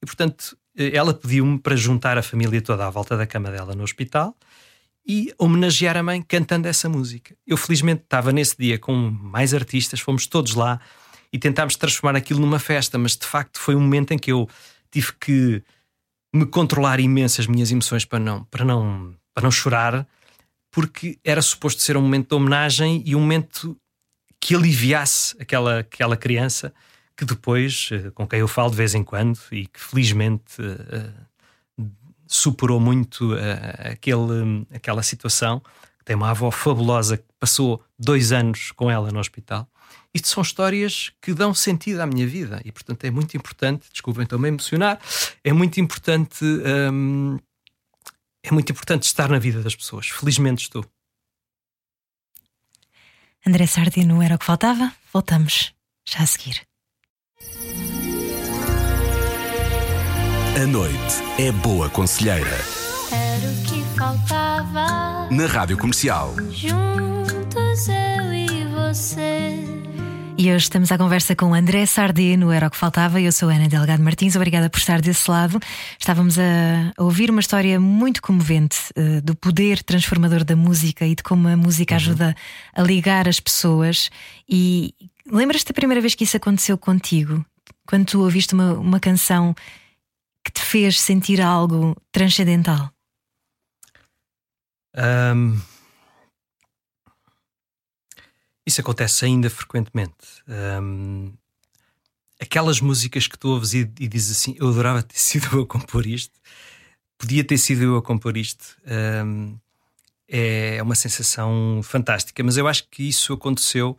[0.00, 3.74] E portanto, eh, ela pediu-me para juntar a família toda à volta da cama dela
[3.74, 4.36] no hospital
[5.06, 7.34] e homenagear a mãe cantando essa música.
[7.46, 10.80] Eu felizmente estava nesse dia com mais artistas, fomos todos lá
[11.32, 14.48] e tentámos transformar aquilo numa festa, mas de facto foi um momento em que eu
[14.90, 15.62] tive que
[16.34, 20.06] me controlar imenso as minhas emoções para não, para não, para não chorar,
[20.70, 23.76] porque era suposto ser um momento de homenagem e um momento
[24.40, 26.72] que aliviasse aquela, aquela criança
[27.16, 31.84] que depois, eh, com quem eu falo de vez em quando e que felizmente uh,
[32.28, 35.60] superou muito uh, aquele, aquela situação.
[36.04, 39.68] Tem uma avó fabulosa que passou dois anos com ela no hospital.
[40.14, 43.88] Isto são histórias que dão sentido à minha vida e, portanto, é muito importante.
[43.92, 45.00] Desculpem, estou-me a emocionar.
[45.44, 46.44] É muito importante.
[46.44, 47.38] Um,
[48.42, 50.08] é muito importante estar na vida das pessoas.
[50.08, 50.84] Felizmente estou.
[53.46, 54.92] André Sardino era o que faltava.
[55.12, 55.74] Voltamos
[56.06, 56.66] já a seguir.
[60.60, 62.58] A noite é boa conselheira.
[63.12, 65.28] Era o que faltava.
[65.30, 66.34] Na Rádio Comercial.
[66.50, 69.77] Juntos eu e você.
[70.40, 73.20] E hoje estamos à conversa com André Sardino, era o que faltava.
[73.20, 75.58] Eu sou Ana Delgado Martins, obrigada por estar desse lado.
[75.98, 81.24] Estávamos a, ouvir uma história muito comovente uh, do poder transformador da música e de
[81.24, 82.00] como a música uhum.
[82.00, 82.36] ajuda
[82.72, 84.10] a ligar as pessoas.
[84.48, 84.94] E
[85.28, 87.44] lembras-te da primeira vez que isso aconteceu contigo?
[87.84, 89.56] Quando tu ouviste uma, uma canção
[90.44, 92.92] que te fez sentir algo transcendental?
[94.96, 95.58] Um,
[98.68, 100.14] isso acontece ainda frequentemente.
[100.46, 101.32] Um,
[102.40, 105.66] aquelas músicas que tu ouves e, e dizes assim: Eu adorava ter sido eu a
[105.66, 106.38] compor isto,
[107.16, 108.76] podia ter sido eu a compor isto.
[109.24, 109.58] Um,
[110.30, 113.96] é uma sensação fantástica, mas eu acho que isso aconteceu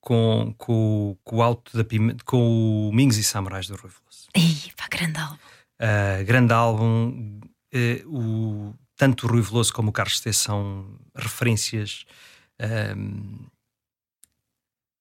[0.00, 4.28] com, com, com o Alto da Pimenta, com o Mingos e Samurais do Rui Veloso.
[4.36, 5.34] Ih, pá, grande álbum.
[5.34, 7.40] Uh, grande álbum.
[7.74, 12.06] Uh, o, tanto o Rui Veloso como o Carlos T são referências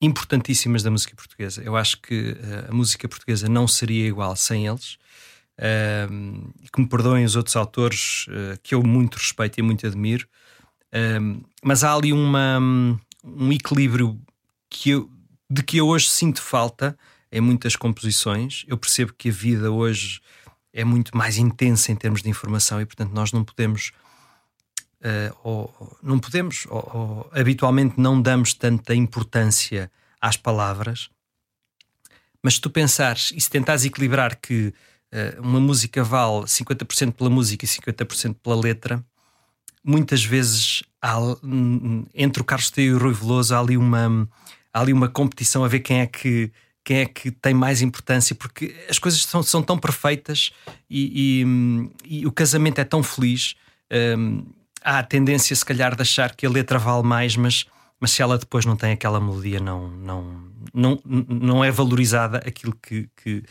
[0.03, 1.63] importantíssimas da música portuguesa.
[1.63, 4.97] Eu acho que uh, a música portuguesa não seria igual sem eles.
[5.57, 10.27] Uh, que me perdoem os outros autores uh, que eu muito respeito e muito admiro,
[11.63, 12.59] mas há ali uma,
[13.23, 14.19] um equilíbrio
[14.69, 15.09] que eu,
[15.49, 16.95] de que eu hoje sinto falta
[17.31, 18.63] em muitas composições.
[18.67, 20.21] Eu percebo que a vida hoje
[20.71, 23.91] é muito mais intensa em termos de informação e, portanto, nós não podemos.
[25.03, 31.09] Uh, ou, não podemos, ou, ou, habitualmente não damos tanta importância às palavras,
[32.41, 37.29] mas se tu pensares e se tentares equilibrar que uh, uma música vale 50% pela
[37.29, 39.03] música e 50% pela letra,
[39.83, 41.17] muitas vezes há,
[42.13, 44.29] entre o Carlos Teu e o Rui Veloso há ali uma,
[44.73, 46.49] há ali uma competição a ver quem é que
[46.85, 50.51] quem é que tem mais importância, porque as coisas são, são tão perfeitas
[50.89, 51.45] e,
[52.03, 53.55] e, e, o casamento é tão feliz.
[54.17, 54.43] Um,
[54.83, 57.65] há a tendência, se calhar, de achar que a letra vale mais, mas,
[57.99, 62.75] mas se ela depois não tem aquela melodia, não, não, não, não é valorizada aquilo
[62.81, 63.43] que, que,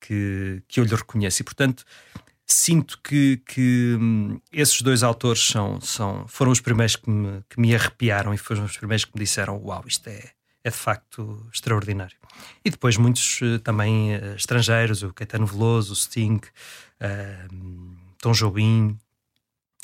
[0.00, 1.42] que, que eu lhe reconheço.
[1.42, 1.84] E, portanto,
[2.46, 7.60] sinto que, que hum, esses dois autores são, são, foram os primeiros que me, que
[7.60, 10.32] me arrepiaram e foram os primeiros que me disseram: Uau, isto é
[10.64, 12.16] é de facto extraordinário.
[12.64, 16.40] E depois muitos uh, também uh, estrangeiros, o Caetano Veloso, o Sting,
[17.00, 18.98] uh, Tom Jobim.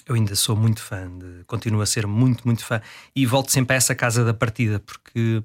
[0.07, 2.81] Eu ainda sou muito fã, de, continuo a ser muito, muito fã.
[3.15, 5.43] E volto sempre a essa casa da partida, porque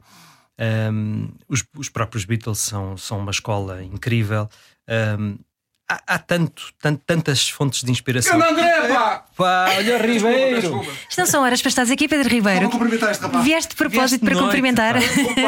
[0.92, 4.50] um, os, os, próprios Beatles são, são uma escola incrível.
[5.18, 5.38] Um,
[5.90, 8.34] há, há tanto, tanto, tantas fontes de inspiração.
[8.40, 9.26] Cana André, pá!
[9.36, 10.82] Pá, olha Ribeiro!
[11.10, 12.62] Isto não são horas para estares aqui, Pedro Ribeiro.
[12.62, 13.44] Vou cumprimentar este rapaz.
[13.44, 14.96] Vieste de propósito Vieste para noite, cumprimentar.
[14.96, 15.02] não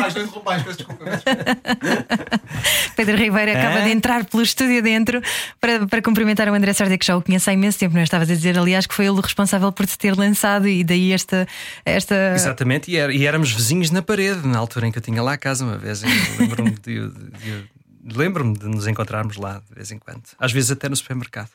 [0.10, 1.06] interrompais, peço desculpa.
[2.96, 3.84] Pedro Ribeiro acaba Hã?
[3.84, 5.22] de entrar pelo estúdio dentro
[5.60, 8.04] para, para cumprimentar o André Sardia, que já o conhece há imenso tempo, não é?
[8.04, 11.12] Estavas a dizer, aliás, que foi ele o responsável por te ter lançado e daí
[11.12, 11.48] esta.
[11.86, 12.34] esta...
[12.36, 15.34] Exatamente, e, era- e éramos vizinhos na parede, na altura em que eu tinha lá
[15.34, 16.04] a casa uma vez.
[16.04, 17.64] Eu Lembro-me de, de-
[18.04, 21.50] lembro-me de nos encontrarmos lá de vez em quando, às vezes até no supermercado.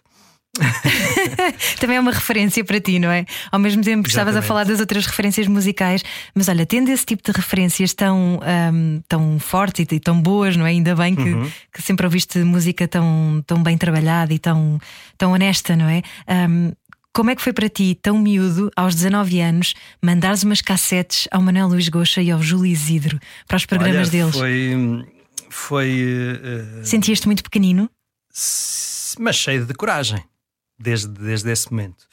[1.79, 3.27] Também é uma referência para ti, não é?
[3.53, 6.03] Ao mesmo tempo estavas a falar das outras referências musicais,
[6.35, 10.67] mas olha, tendo esse tipo de referências tão, ahm, tão fortes e tão boas, não
[10.67, 10.71] é?
[10.71, 11.51] Ainda bem que, Uhum.
[11.73, 14.79] que sempre ouviste música tão, tão bem trabalhada e tão,
[15.19, 16.03] tão honesta, não é?
[16.27, 16.73] Ahm,
[17.13, 21.41] como é que foi para ti, tão miúdo, aos 19 anos, mandares umas cassetes ao
[21.41, 24.35] Manuel Luís Goxa e ao Júlio Isidro para os programas Olha, deles?
[24.35, 25.16] Foi.
[25.51, 26.39] Foi
[26.81, 27.91] uh, Sentias-te muito pequenino?
[29.19, 30.23] mas cheio de coragem,
[30.79, 32.07] desde, desde esse momento.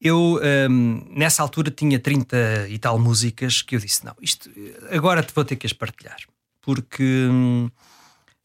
[0.00, 4.50] Eu, um, nessa altura, tinha 30 e tal músicas que eu disse: não, isto
[4.90, 6.18] agora te vou ter que as partilhar,
[6.60, 7.70] porque hum,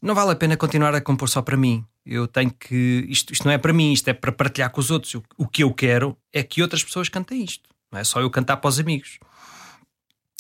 [0.01, 1.83] não vale a pena continuar a compor só para mim.
[2.05, 3.05] Eu tenho que.
[3.09, 5.15] Isto, isto não é para mim, isto é para partilhar com os outros.
[5.15, 8.29] O, o que eu quero é que outras pessoas cantem isto, não é só eu
[8.29, 9.17] cantar para os amigos.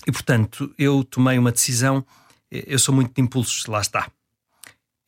[0.05, 2.05] E portanto, eu tomei uma decisão.
[2.51, 4.09] Eu sou muito de impulsos, lá está.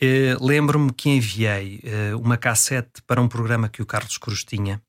[0.01, 4.81] Uh, Lembro-me que enviei uh, uma cassete para um programa que o Carlos Cruz tinha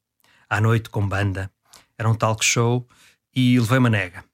[0.49, 1.51] à noite com banda.
[1.99, 2.87] Era um talk show
[3.35, 4.25] e levei uma nega.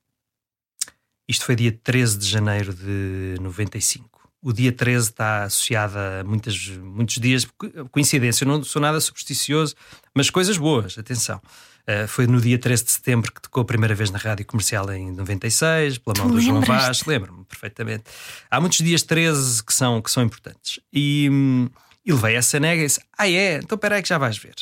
[1.29, 4.31] Isto foi dia 13 de janeiro de 95.
[4.42, 7.46] O dia 13 está associado a muitas, muitos dias,
[7.90, 9.74] coincidência, eu não sou nada supersticioso,
[10.14, 11.40] mas coisas boas, atenção.
[11.88, 14.92] Uh, foi no dia 13 de setembro que tocou a primeira vez na rádio comercial
[14.92, 16.61] em 96, pela mão Tu do João?
[16.61, 18.05] Vaz, lembro-me perfeitamente.
[18.51, 20.79] Há muitos dias 13 que são, que são importantes.
[20.92, 21.69] E, hum,
[22.05, 23.57] e levei essa nega e disse: Ah, é?
[23.57, 24.55] Então espera aí que já vais ver.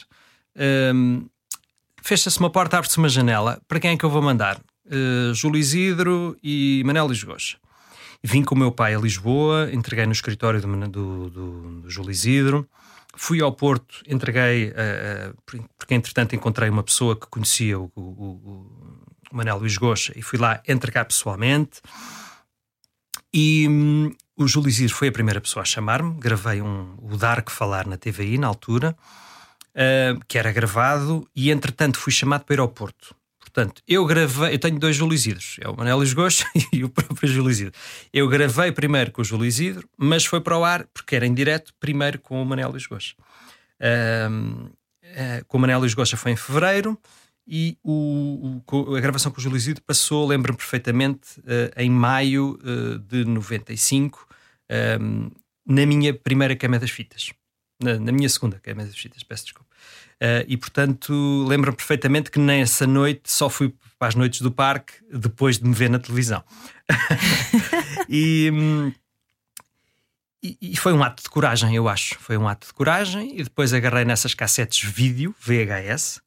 [0.95, 1.27] Hum,
[2.07, 3.59] Fecha-se uma porta, abre-se uma janela.
[3.67, 4.61] Para quem é que eu vou mandar?
[4.85, 7.57] Uh, Júlio Isidro e Manel Lisgocha.
[8.23, 12.11] Vim com o meu pai a Lisboa, entreguei no escritório do, do, do, do Júlio
[12.11, 12.69] Isidro.
[13.17, 18.01] Fui ao Porto, entreguei, uh, uh, porque entretanto encontrei uma pessoa que conhecia o, o,
[18.01, 18.95] o,
[19.33, 21.81] o Manel Luís Goxa e fui lá entregar pessoalmente.
[23.37, 26.15] E hum, o Júlio Isidro foi a primeira pessoa a chamar-me.
[26.21, 28.97] Gravei um, o Dark Falar na TVI na altura,
[29.75, 33.13] uh, que era gravado, e entretanto fui chamado para ir ao Porto.
[33.41, 36.89] Portanto, eu gravei, eu tenho dois Júlio Isidros, é o Manel Luís Goxa e o
[36.89, 37.73] próprio Júlio Isidro.
[38.13, 41.35] Eu gravei primeiro com o Júlio Isidro, mas foi para o ar, porque era em
[41.35, 43.15] direto, primeiro com o Manel Luís Goxa.
[44.31, 46.97] Um, uh, com o Manel Luís Goxa foi em fevereiro
[47.47, 52.59] e o, o, a gravação com o Júlio Isidro passou, lembro-me perfeitamente, uh, em maio
[52.63, 54.27] uh, de 95,
[55.01, 55.31] um,
[55.67, 57.33] na minha primeira cama das fitas.
[57.83, 59.69] Na, na minha segunda cama das fitas, peço desculpa.
[60.15, 64.95] Uh, e portanto, lembro-me perfeitamente que nessa noite só fui para as noites do parque
[65.13, 66.43] depois de me ver na televisão.
[68.09, 68.93] hum,
[70.43, 72.19] e, e, foi um ato de coragem, eu acho.
[72.21, 73.39] Foi um ato de coragem.
[73.39, 76.21] E depois agarrei nessas cassetes vídeo, VHS,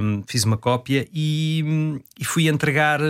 [0.00, 1.64] um, fiz uma cópia e,
[2.18, 3.00] e fui entregar.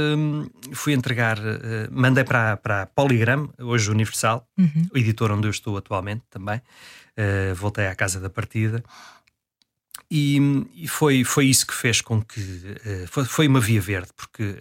[0.72, 4.88] Fui entregar uh, mandei para, para a Polygram, hoje Universal, Uhum.
[4.92, 6.60] o editor onde eu estou atualmente também.
[7.16, 8.82] Uh, voltei à casa da partida.
[10.10, 10.38] E,
[10.74, 12.40] e foi, foi isso que fez com que.
[12.40, 14.56] Uh, foi, foi uma via verde, porque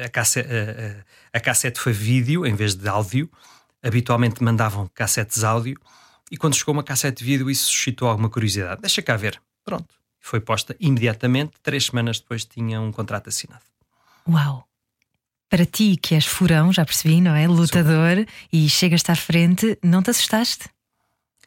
[0.00, 3.28] a, a, cassete, uh, a cassete foi vídeo em vez de áudio.
[3.82, 5.76] Habitualmente mandavam cassetes áudio.
[6.30, 8.80] E quando chegou uma cassete de vídeo, isso suscitou alguma curiosidade.
[8.82, 9.40] Deixa cá ver.
[9.64, 9.97] Pronto.
[10.20, 11.52] Foi posta imediatamente.
[11.62, 13.62] Três semanas depois tinha um contrato assinado.
[14.28, 14.68] Uau!
[15.48, 17.48] Para ti, que és furão, já percebi, não é?
[17.48, 20.68] Lutador e chegas-te à frente, não te assustaste?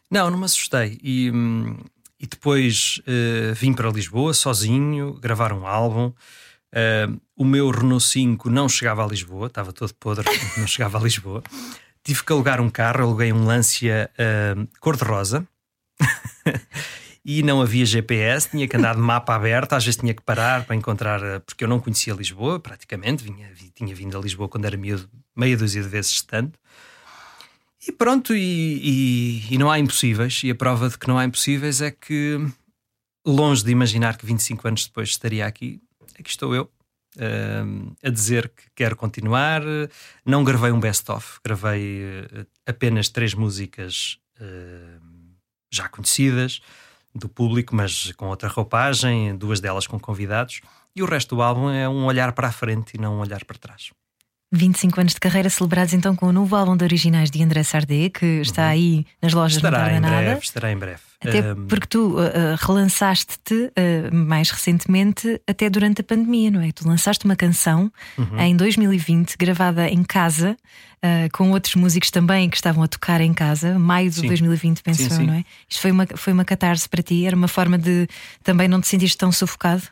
[0.10, 1.00] Não, não me assustei.
[1.04, 1.78] E, hum,
[2.20, 6.08] e depois uh, vim para Lisboa sozinho, gravar um álbum.
[6.74, 11.02] Uh, o meu Renault 5 não chegava a Lisboa, estava todo podre, não chegava a
[11.02, 11.44] Lisboa.
[12.04, 15.48] Tive que alugar um carro, aluguei um Lancia uh, cor-de-rosa.
[17.24, 20.66] e não havia GPS, tinha que andar de mapa aberto, às vezes tinha que parar
[20.66, 24.66] para encontrar, eh, porque eu não conhecia Lisboa, praticamente, vinha, tinha vindo a Lisboa quando
[24.66, 26.54] era miúdo, meia dúzia de vezes estando.
[27.88, 28.40] E pronto, e,
[29.50, 32.40] e, e, não há impossíveis, e a prova de que não há impossíveis é que,
[33.26, 35.80] longe de imaginar que 25 anos depois estaria aqui,
[36.20, 36.70] aqui estou eu.
[37.18, 39.62] Uh, a dizer que quero continuar.
[40.26, 45.02] Não gravei um best-of, gravei uh, apenas três músicas uh,
[45.70, 46.62] já conhecidas
[47.14, 50.62] do público, mas com outra roupagem, duas delas com convidados,
[50.96, 53.44] e o resto do álbum é um olhar para a frente e não um olhar
[53.46, 53.92] para trás.
[54.52, 58.10] 25 anos de carreira celebrados então com o novo álbum de originais de André Sardé,
[58.10, 60.18] que está aí nas lojas estará em nada.
[60.18, 61.00] breve, estará em breve.
[61.24, 63.72] Até Um, porque tu uh, uh, relançaste-te uh,
[64.16, 66.72] mais recentemente, até durante a pandemia, não é?
[66.72, 68.40] Tu lançaste uma canção Uhum.
[68.40, 70.58] em 2020, gravada em casa,
[70.98, 74.28] uh, com outros músicos também que estavam a tocar em casa, maio de Sim.
[74.28, 75.26] 2020, penso Sim, sim.
[75.28, 75.46] não é?
[75.70, 78.08] Isto foi uma, foi uma catarse para ti, era uma forma de
[78.44, 79.84] também não te sentires tão sufocado.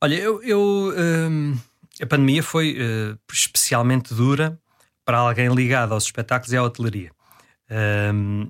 [0.00, 1.56] Olha, eu, eu, hum,
[2.00, 4.58] a pandemia foi uh, especialmente dura
[5.04, 7.10] para alguém ligado aos espetáculos e à hotelaria.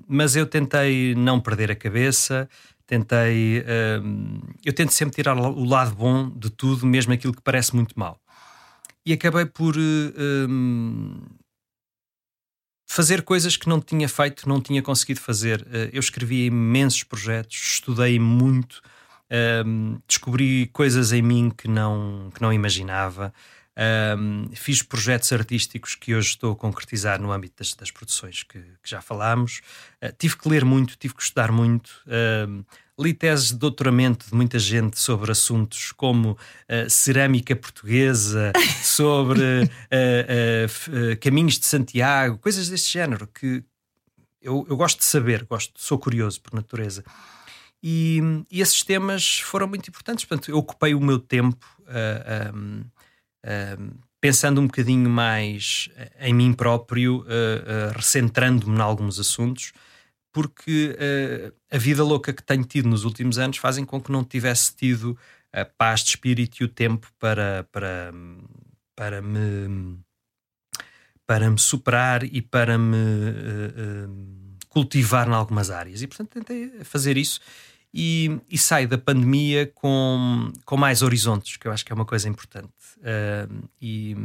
[0.07, 2.47] Mas eu tentei não perder a cabeça,
[2.85, 3.63] tentei.
[4.63, 8.19] eu tento sempre tirar o lado bom de tudo, mesmo aquilo que parece muito mal.
[9.07, 11.21] E acabei por uh, hum,
[12.85, 15.61] fazer coisas que não tinha feito, não tinha conseguido fazer.
[15.61, 18.81] Uh, eu escrevi imensos projetos, estudei muito,
[19.29, 23.33] Um, descobri coisas em mim que não, que não imaginava.
[24.17, 28.57] Um, fiz projetos artísticos que hoje estou a concretizar no âmbito das, das produções que,
[28.57, 29.61] que, já falámos.
[30.03, 31.91] Uh, tive que ler muito, tive que estudar muito.
[32.07, 32.65] Uh,
[32.99, 38.51] li teses de doutoramento de muita gente sobre assuntos como uh, cerâmica portuguesa,
[38.81, 39.69] sobre
[41.21, 43.63] caminhos de Santiago, coisas deste género que
[44.41, 47.03] eu, eu, gosto de saber, gosto, sou curioso por natureza.
[47.83, 48.19] E,
[48.51, 50.25] e esses temas foram muito importantes.
[50.25, 51.65] Portanto, eu ocupei o meu tempo.
[52.53, 52.83] Um,
[54.19, 59.73] pensando um bocadinho mais em mim próprio, uh, uh, recentrando-me em alguns assuntos,
[60.33, 64.23] porque uh, a vida louca que tenho tido nos últimos anos fazem com que não
[64.23, 65.17] tivesse tido
[65.53, 68.13] a paz de espírito e o tempo para, para,
[68.95, 69.97] para me
[71.25, 72.97] para me superar e para me
[74.69, 76.01] cultivar em algumas áreas.
[76.01, 77.41] E portanto tentei fazer isso
[77.93, 82.05] e, e sai da pandemia com, com mais horizontes, que eu acho que é uma
[82.05, 82.69] coisa importante.
[82.97, 84.15] Uh, e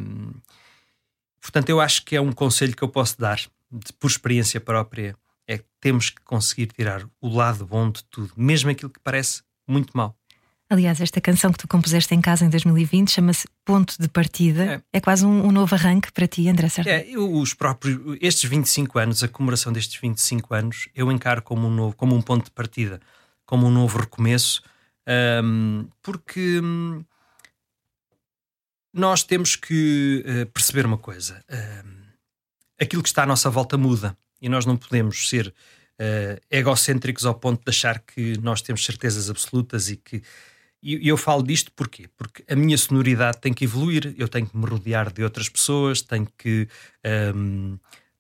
[1.41, 5.17] portanto, eu acho que é um conselho que eu posso dar, de, por experiência própria,
[5.47, 9.43] é que temos que conseguir tirar o lado bom de tudo, mesmo aquilo que parece
[9.67, 10.17] muito mal.
[10.73, 14.83] Aliás, esta canção que tu compuseste em casa em 2020 chama-se Ponto de Partida.
[14.93, 16.89] É, é quase um, um, novo arranque para ti, André Certo?
[16.89, 21.69] É, eu, os próprios, estes 25 anos, a comemoração destes 25 anos, eu encaro como
[21.69, 23.01] um, novo, como um ponto de partida
[23.47, 24.63] como um novo recomeço,
[25.45, 27.05] um, porque hum,
[28.93, 31.45] nós temos que uh, perceber uma coisa:
[32.81, 37.35] aquilo que está à nossa volta muda e nós não podemos ser uh, egocêntricos ao
[37.35, 40.23] ponto de achar que nós temos certezas absolutas e que.
[40.85, 42.09] E eu falo disto porquê?
[42.17, 46.03] Porque a minha sonoridade tem que evoluir, eu tenho que me rodear de outras pessoas,
[46.03, 46.69] tenho que.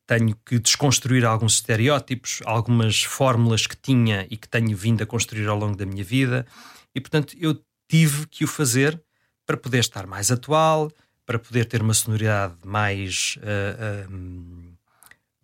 [0.02, 5.06] Um, tenho que desconstruir alguns estereótipos, algumas fórmulas que tinha e que tenho vindo a
[5.06, 6.46] construir ao longo da minha vida,
[6.94, 9.00] e portanto eu tive que o fazer
[9.46, 10.90] para poder estar mais atual,
[11.24, 14.76] para poder ter uma sonoridade mais, uh, uh,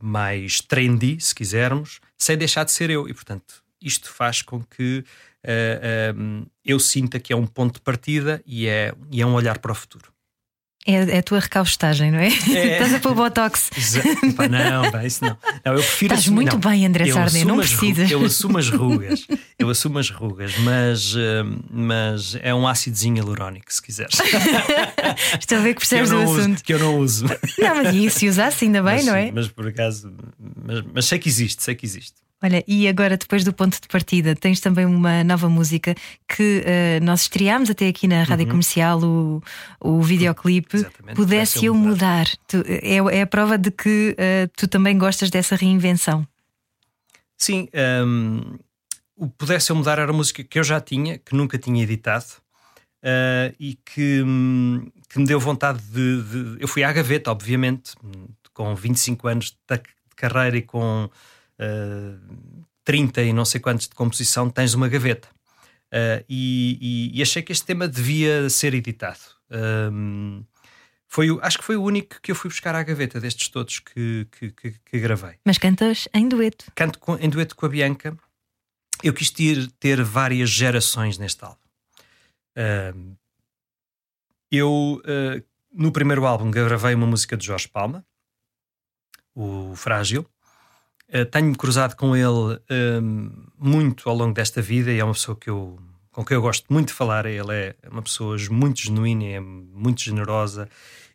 [0.00, 3.08] mais trendy, se quisermos, sem deixar de ser eu.
[3.08, 5.04] E portanto isto faz com que
[5.44, 9.58] uh, eu sinta que é um ponto de partida e é, e é um olhar
[9.58, 10.12] para o futuro.
[10.86, 12.28] É, é a tua recaustagem, não é?
[12.28, 12.72] é.
[12.78, 13.70] Estás a pôr botox.
[14.48, 15.36] Não, bem, isso não.
[15.64, 18.10] não eu prefiro Estás muito não, bem, André Sardé, não precisas.
[18.10, 19.26] Eu assumo as rugas,
[19.58, 21.18] eu assumo as rugas, mas, uh,
[21.70, 24.18] mas é um ácidozinho hialurónico, se quiseres.
[25.38, 26.54] Estou a ver que percebes o assunto.
[26.54, 27.26] Uso, que eu não uso.
[27.58, 29.30] Não, mas e se usasse, ainda bem, mas, não é?
[29.30, 30.12] Mas por acaso,
[30.64, 32.27] mas, mas sei que existe, sei que existe.
[32.40, 35.94] Olha, e agora, depois do ponto de partida, tens também uma nova música
[36.28, 38.50] que uh, nós estreámos até aqui na rádio uhum.
[38.50, 39.42] comercial, o,
[39.80, 40.76] o videoclipe.
[40.76, 41.90] Exatamente, Pudesse eu mudar.
[41.90, 42.26] mudar.
[42.46, 46.26] Tu, é, é, a prova de que uh, tu também gostas dessa reinvenção.
[47.36, 47.68] Sim,
[48.06, 48.56] um,
[49.16, 52.26] o Pudesse eu mudar era a música que eu já tinha, que nunca tinha editado.
[53.02, 57.94] Uh, e que, um, que, me deu vontade de, de, Eu fui à gaveta, obviamente,
[58.52, 59.80] com 25 anos de
[60.16, 61.08] carreira e com
[61.58, 62.18] uh,
[62.58, 65.28] eh, 30 e não sei quantos de composição, tens uma gaveta.
[65.92, 69.20] Uh, e, e, e, achei que este tema devia ser editado.
[69.50, 70.44] Um,
[71.06, 74.26] foi, acho que foi o único que eu fui buscar à gaveta destes todos que,
[74.30, 75.36] que, que, que gravei.
[75.44, 76.70] Mas cantas em dueto?
[76.74, 78.16] Canto com, em dueto com a Bianca.
[79.02, 81.56] Eu quis ter, ter várias gerações neste álbum.
[82.56, 83.16] Uh,
[84.50, 85.42] eu, uh,
[85.72, 88.04] no primeiro álbum, gravei uma música de Jorge Palma,
[89.34, 90.28] o Frágil.
[91.08, 95.36] Uh, Tenho-me cruzado com ele uh, muito ao longo desta vida e é uma pessoa
[95.36, 95.78] que eu,
[96.12, 97.24] com quem eu gosto muito de falar.
[97.26, 100.68] Ele é uma pessoa muito genuína, é muito generosa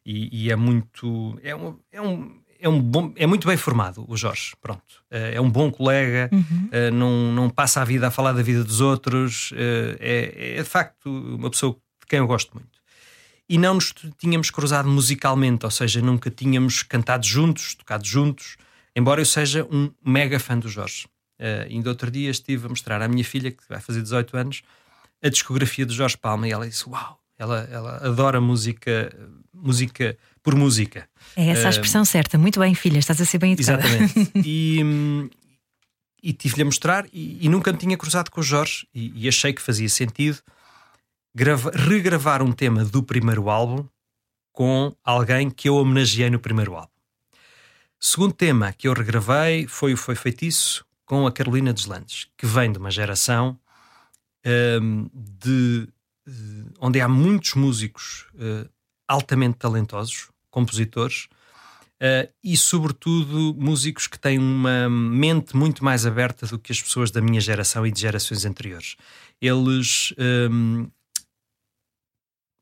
[0.05, 1.39] e, e é muito.
[1.43, 5.03] É um, é um, é um bom, é muito bem formado o Jorge, pronto.
[5.11, 6.69] Uh, é um bom colega, uhum.
[6.71, 10.69] uh, não, não passa a vida a falar da vida dos outros, é, é de
[10.69, 12.81] facto uma pessoa de quem eu gosto muito.
[13.47, 18.55] E não nos tínhamos cruzado musicalmente, ou seja, nunca tínhamos cantado juntos, tocado juntos,
[18.95, 21.07] Embora eu seja um mega fã do Jorge.
[21.39, 24.61] Uh, ainda outro dia estive a mostrar à minha filha, que vai fazer 18 anos,
[25.21, 29.11] a discografia do Jorge Palma e ela disse: Uau, ela, ela adora música,
[29.53, 31.07] música por música.
[31.35, 32.37] É essa a eh, expressão uh, certa.
[32.37, 33.85] Muito bem, filha, estás a ser bem educada.
[33.85, 34.31] Exatamente.
[34.45, 35.29] e,
[36.21, 39.27] e tive-lhe a mostrar e, e, nunca me tinha cruzado com o Jorge e, e
[39.27, 40.39] achei que fazia sentido
[41.35, 43.85] grava, regravar um tema do primeiro álbum
[44.51, 46.92] com alguém que eu homenageei no primeiro álbum.
[48.05, 52.69] Segundo tema que eu regravei foi o Foi Feitiço com a Carolina Deslandes, que vem
[52.69, 53.57] de uma geração
[54.81, 55.87] um, de,
[56.27, 58.69] de, onde há muitos músicos uh,
[59.07, 61.29] altamente talentosos, compositores,
[62.01, 67.09] Uh, e, sobretudo, músicos que têm uma mente muito mais aberta do que as pessoas
[67.09, 68.97] da minha geração e de gerações anteriores.
[69.39, 70.13] Eles
[70.51, 70.89] um,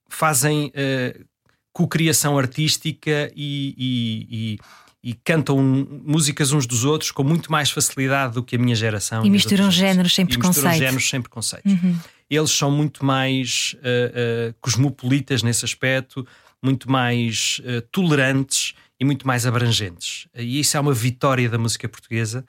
[0.07, 1.25] fazem uh,
[1.73, 4.59] cocriação artística e, e, e,
[5.04, 5.58] e, cantam
[6.06, 9.26] músicas uns dos outros com muito mais facilidade do que a minha geração.
[9.26, 10.66] E misturam géneros sem preconceito.
[10.66, 11.72] Misturam géneros sem preconceitos.
[11.72, 11.99] Uhum.
[12.30, 16.26] Eles são muito mais uh, cosmopolitas nesse aspecto,
[16.64, 17.60] muito mais
[17.91, 20.28] tolerantes e muito mais abrangentes.
[20.36, 22.45] E isso é uma vitória da música portuguesa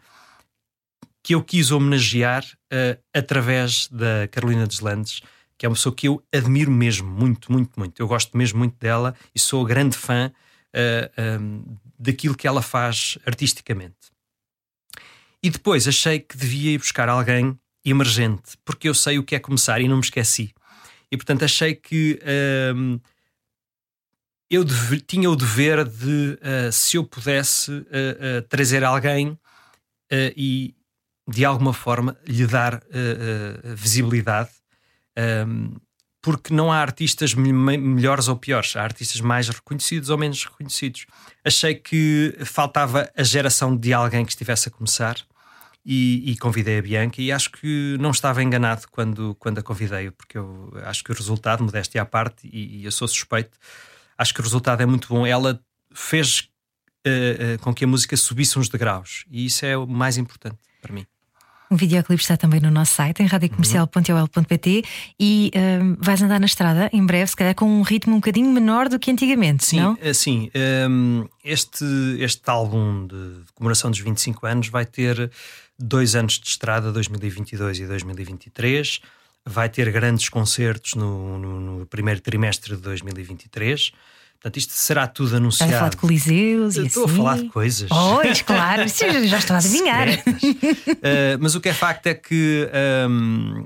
[1.22, 5.22] que eu quis homenagear uh, através da Carolina Deslandes,
[5.56, 8.02] que é uma pessoa que eu admiro mesmo, muito, muito, muito.
[8.02, 10.32] Eu gosto mesmo muito dela e sou grande fã
[10.74, 11.64] uh, um,
[12.02, 14.12] daquilo que ela faz artisticamente.
[15.42, 19.38] E depois achei que devia ir buscar alguém emergente, porque eu sei o que é
[19.38, 20.52] começar e não me esqueci.
[21.10, 23.00] E portanto achei que uh,
[24.52, 24.64] eu
[25.06, 29.38] tinha o dever de, uh, se eu pudesse, uh, uh, trazer alguém
[30.36, 30.74] e,
[31.26, 32.82] de alguma forma, lhe dar
[33.74, 34.50] visibilidade,
[35.48, 35.74] um,
[36.20, 41.06] porque não há artistas me melhores ou piores, há artistas mais reconhecidos ou menos reconhecidos.
[41.44, 45.16] Achei que faltava a geração de alguém que estivesse a começar.
[45.84, 50.12] E, e, convidei a Bianca e acho que não estava enganado quando, quando a convidei,
[50.12, 53.58] porque eu acho que o resultado, modéstia à parte, e, e eu sou suspeito,
[54.16, 55.26] acho que o resultado é muito bom.
[55.26, 55.60] Ela
[55.92, 56.48] fez
[57.06, 60.58] uh, uh, com que a música subisse uns degraus e isso é o mais importante
[60.80, 61.06] para mim.
[61.72, 64.84] O videoclipe está também no nosso site, em radiocomercial.ol.pt
[65.18, 68.50] e uh, vais andar na estrada em breve, se calhar com um ritmo um bocadinho
[68.50, 69.96] menor do que antigamente, sim, não?
[70.12, 70.50] Sim,
[70.90, 71.86] um, este,
[72.18, 75.30] este álbum de comemoração dos 25 anos vai ter
[75.78, 79.00] dois anos de estrada, 2022 e 2023
[79.46, 83.92] vai ter grandes concertos no, no, no primeiro trimestre de 2023.
[84.42, 85.70] Portanto, isto será tudo anunciado.
[85.70, 87.14] Estás a falar de coliseus e Estou assim.
[87.14, 87.88] a falar de coisas.
[87.88, 90.08] Pois, claro, já estou a adivinhar.
[90.08, 92.68] uh, mas o que é facto é que
[93.08, 93.64] um,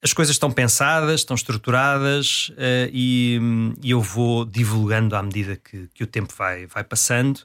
[0.00, 3.40] as coisas estão pensadas, estão estruturadas uh, e,
[3.82, 7.40] e, eu vou divulgando à medida que, que o tempo vai, vai passando.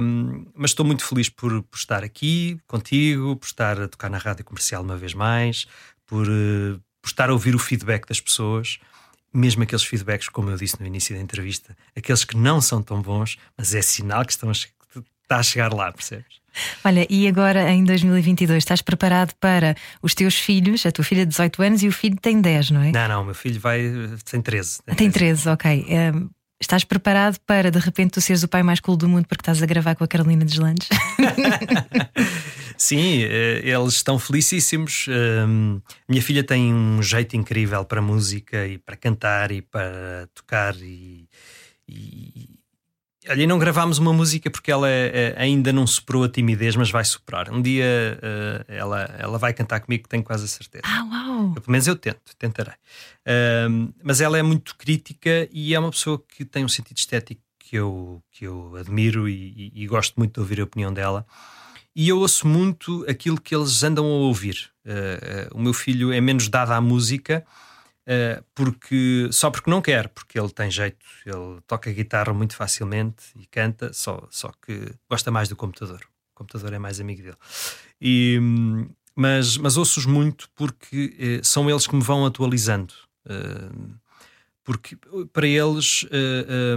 [0.00, 4.16] Um, mas estou muito feliz por, por, estar aqui contigo, por estar a tocar na
[4.16, 5.66] rádio comercial uma vez mais,
[6.06, 8.78] por, uh, por estar a ouvir o feedback das pessoas,
[9.38, 13.00] mesmo aqueles feedbacks, como eu disse no início da entrevista, aqueles que não são tão
[13.00, 16.38] bons, mas é sinal que estão a, está a chegar lá, percebes?
[16.84, 20.84] Olha, e agora em 2022 estás preparado para os teus filhos?
[20.84, 22.90] A tua filha de 18 anos e o filho tem 10, não é?
[22.90, 23.80] Não, não, o meu filho vai
[24.28, 24.82] tem 13.
[24.84, 25.86] Tem 13, tem 13 ok.
[25.88, 26.30] Um,
[26.60, 29.62] Estás preparado para de repente tu seres o pai mais cool do mundo porque estás
[29.62, 30.88] a gravar com a Carolina Deslandes?
[32.78, 35.06] Sim, eh, eles estão felicíssimos.
[36.08, 41.28] Minha filha tem um jeito incrível para música e para cantar e para tocar e,
[41.88, 42.58] e
[43.28, 47.04] Olha, não gravámos uma música porque ela é, ainda não superou a timidez, mas vai
[47.04, 47.50] superar.
[47.52, 50.84] Um dia uh, ela, ela vai cantar comigo, tenho quase a certeza.
[50.86, 51.52] Ah, uau!
[51.52, 52.74] pelo menos eu tento, tentarei.
[53.26, 57.42] Uh, mas ela é muito crítica e é uma pessoa que tem um sentido estético
[57.58, 61.26] que eu, que eu admiro e, e, e gosto muito de ouvir a opinião dela.
[61.98, 64.70] E eu ouço muito aquilo que eles andam a ouvir.
[64.86, 67.44] Uh, o meu filho é menos dado à música
[68.08, 73.22] Uh, porque só porque não quer, porque ele tem jeito, ele toca guitarra muito facilmente
[73.36, 76.00] e canta, só, só que gosta mais do computador.
[76.32, 77.36] O computador é mais amigo dele.
[78.00, 78.40] E,
[79.14, 82.94] mas, mas ouço-os muito porque uh, são eles que me vão atualizando.
[83.26, 83.94] Uh,
[84.68, 84.98] porque
[85.32, 86.04] para eles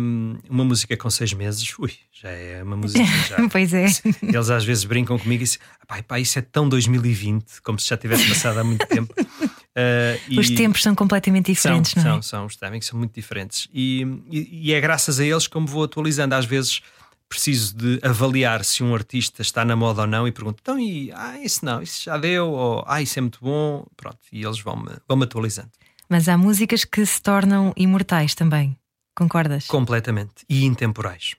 [0.01, 3.03] um, uma música com seis meses, ui, já é uma música.
[3.27, 3.49] Já.
[3.49, 3.87] pois é.
[4.23, 7.89] Eles às vezes brincam comigo e dizem: pai, pai, isso é tão 2020, como se
[7.89, 9.13] já tivesse passado há muito tempo.
[9.71, 12.13] Uh, os tempos são completamente diferentes, são, não é?
[12.15, 13.69] São, são, os timings são muito diferentes.
[13.73, 16.35] E, e, e, é graças a eles como vou atualizando.
[16.35, 16.81] Às vezes
[17.29, 21.09] preciso de avaliar se um artista está na moda ou não e pergunto: então, e,
[21.13, 23.85] ah, isso não, isso já deu, ou ah, isso é muito bom.
[23.95, 25.71] Pronto, e eles vão-me vão atualizando.
[26.11, 28.77] Mas há músicas que se tornam imortais também,
[29.15, 29.65] concordas?
[29.67, 30.43] Completamente.
[30.49, 31.35] E intemporais.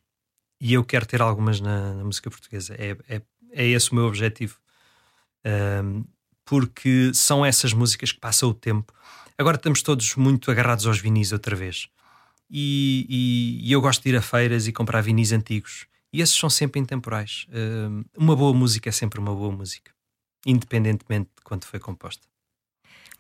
[0.58, 2.74] E eu quero ter algumas na, na música portuguesa.
[2.78, 4.56] É, é, é esse o meu objetivo.
[5.84, 6.04] Um,
[6.42, 8.94] porque são essas músicas que passam o tempo.
[9.36, 11.90] Agora estamos todos muito agarrados aos vinis outra vez.
[12.48, 15.86] E, e, e eu gosto de ir a feiras e comprar vinis antigos.
[16.10, 17.46] E esses são sempre intemporais.
[17.52, 19.92] Um, uma boa música é sempre uma boa música,
[20.46, 22.31] independentemente de quando foi composta.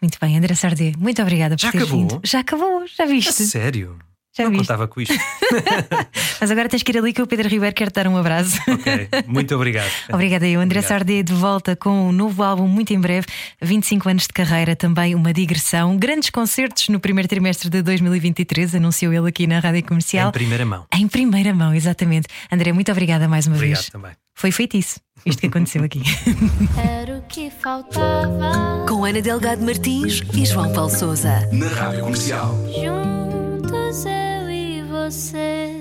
[0.02, 2.08] Muito bem, André Sardê, muito obrigada por já teres acabou?
[2.08, 2.20] vindo.
[2.24, 3.44] Já acabou, já viste?
[3.44, 3.96] Sério?
[4.36, 4.62] Já Não viste?
[4.62, 5.14] contava com isto.
[6.40, 8.56] Mas agora tens que ir ali que o Pedro Ribeiro quer te dar um abraço.
[8.66, 9.90] ok, muito obrigado.
[10.10, 10.88] Obrigada eu, André Obrigado.
[10.88, 13.26] Sardé, de volta com um novo álbum muito em breve,
[13.60, 19.12] 25 anos de carreira, também uma digressão, grandes concertos no primeiro trimestre de 2023, anunciou
[19.12, 20.30] ele aqui na Rádio Comercial.
[20.30, 20.86] Em primeira mão.
[20.94, 22.26] Em primeira mão, exatamente.
[22.50, 23.90] André, muito obrigada mais uma Obrigado vez.
[23.90, 24.12] também.
[24.34, 26.02] Foi feitiço, isto que aconteceu aqui.
[26.76, 28.84] Era o que faltava.
[28.88, 31.48] Com Ana Delgado Martins e João Paulo Souza.
[31.52, 32.56] Na Rádio Comercial.
[32.68, 35.71] Juntos eu e você.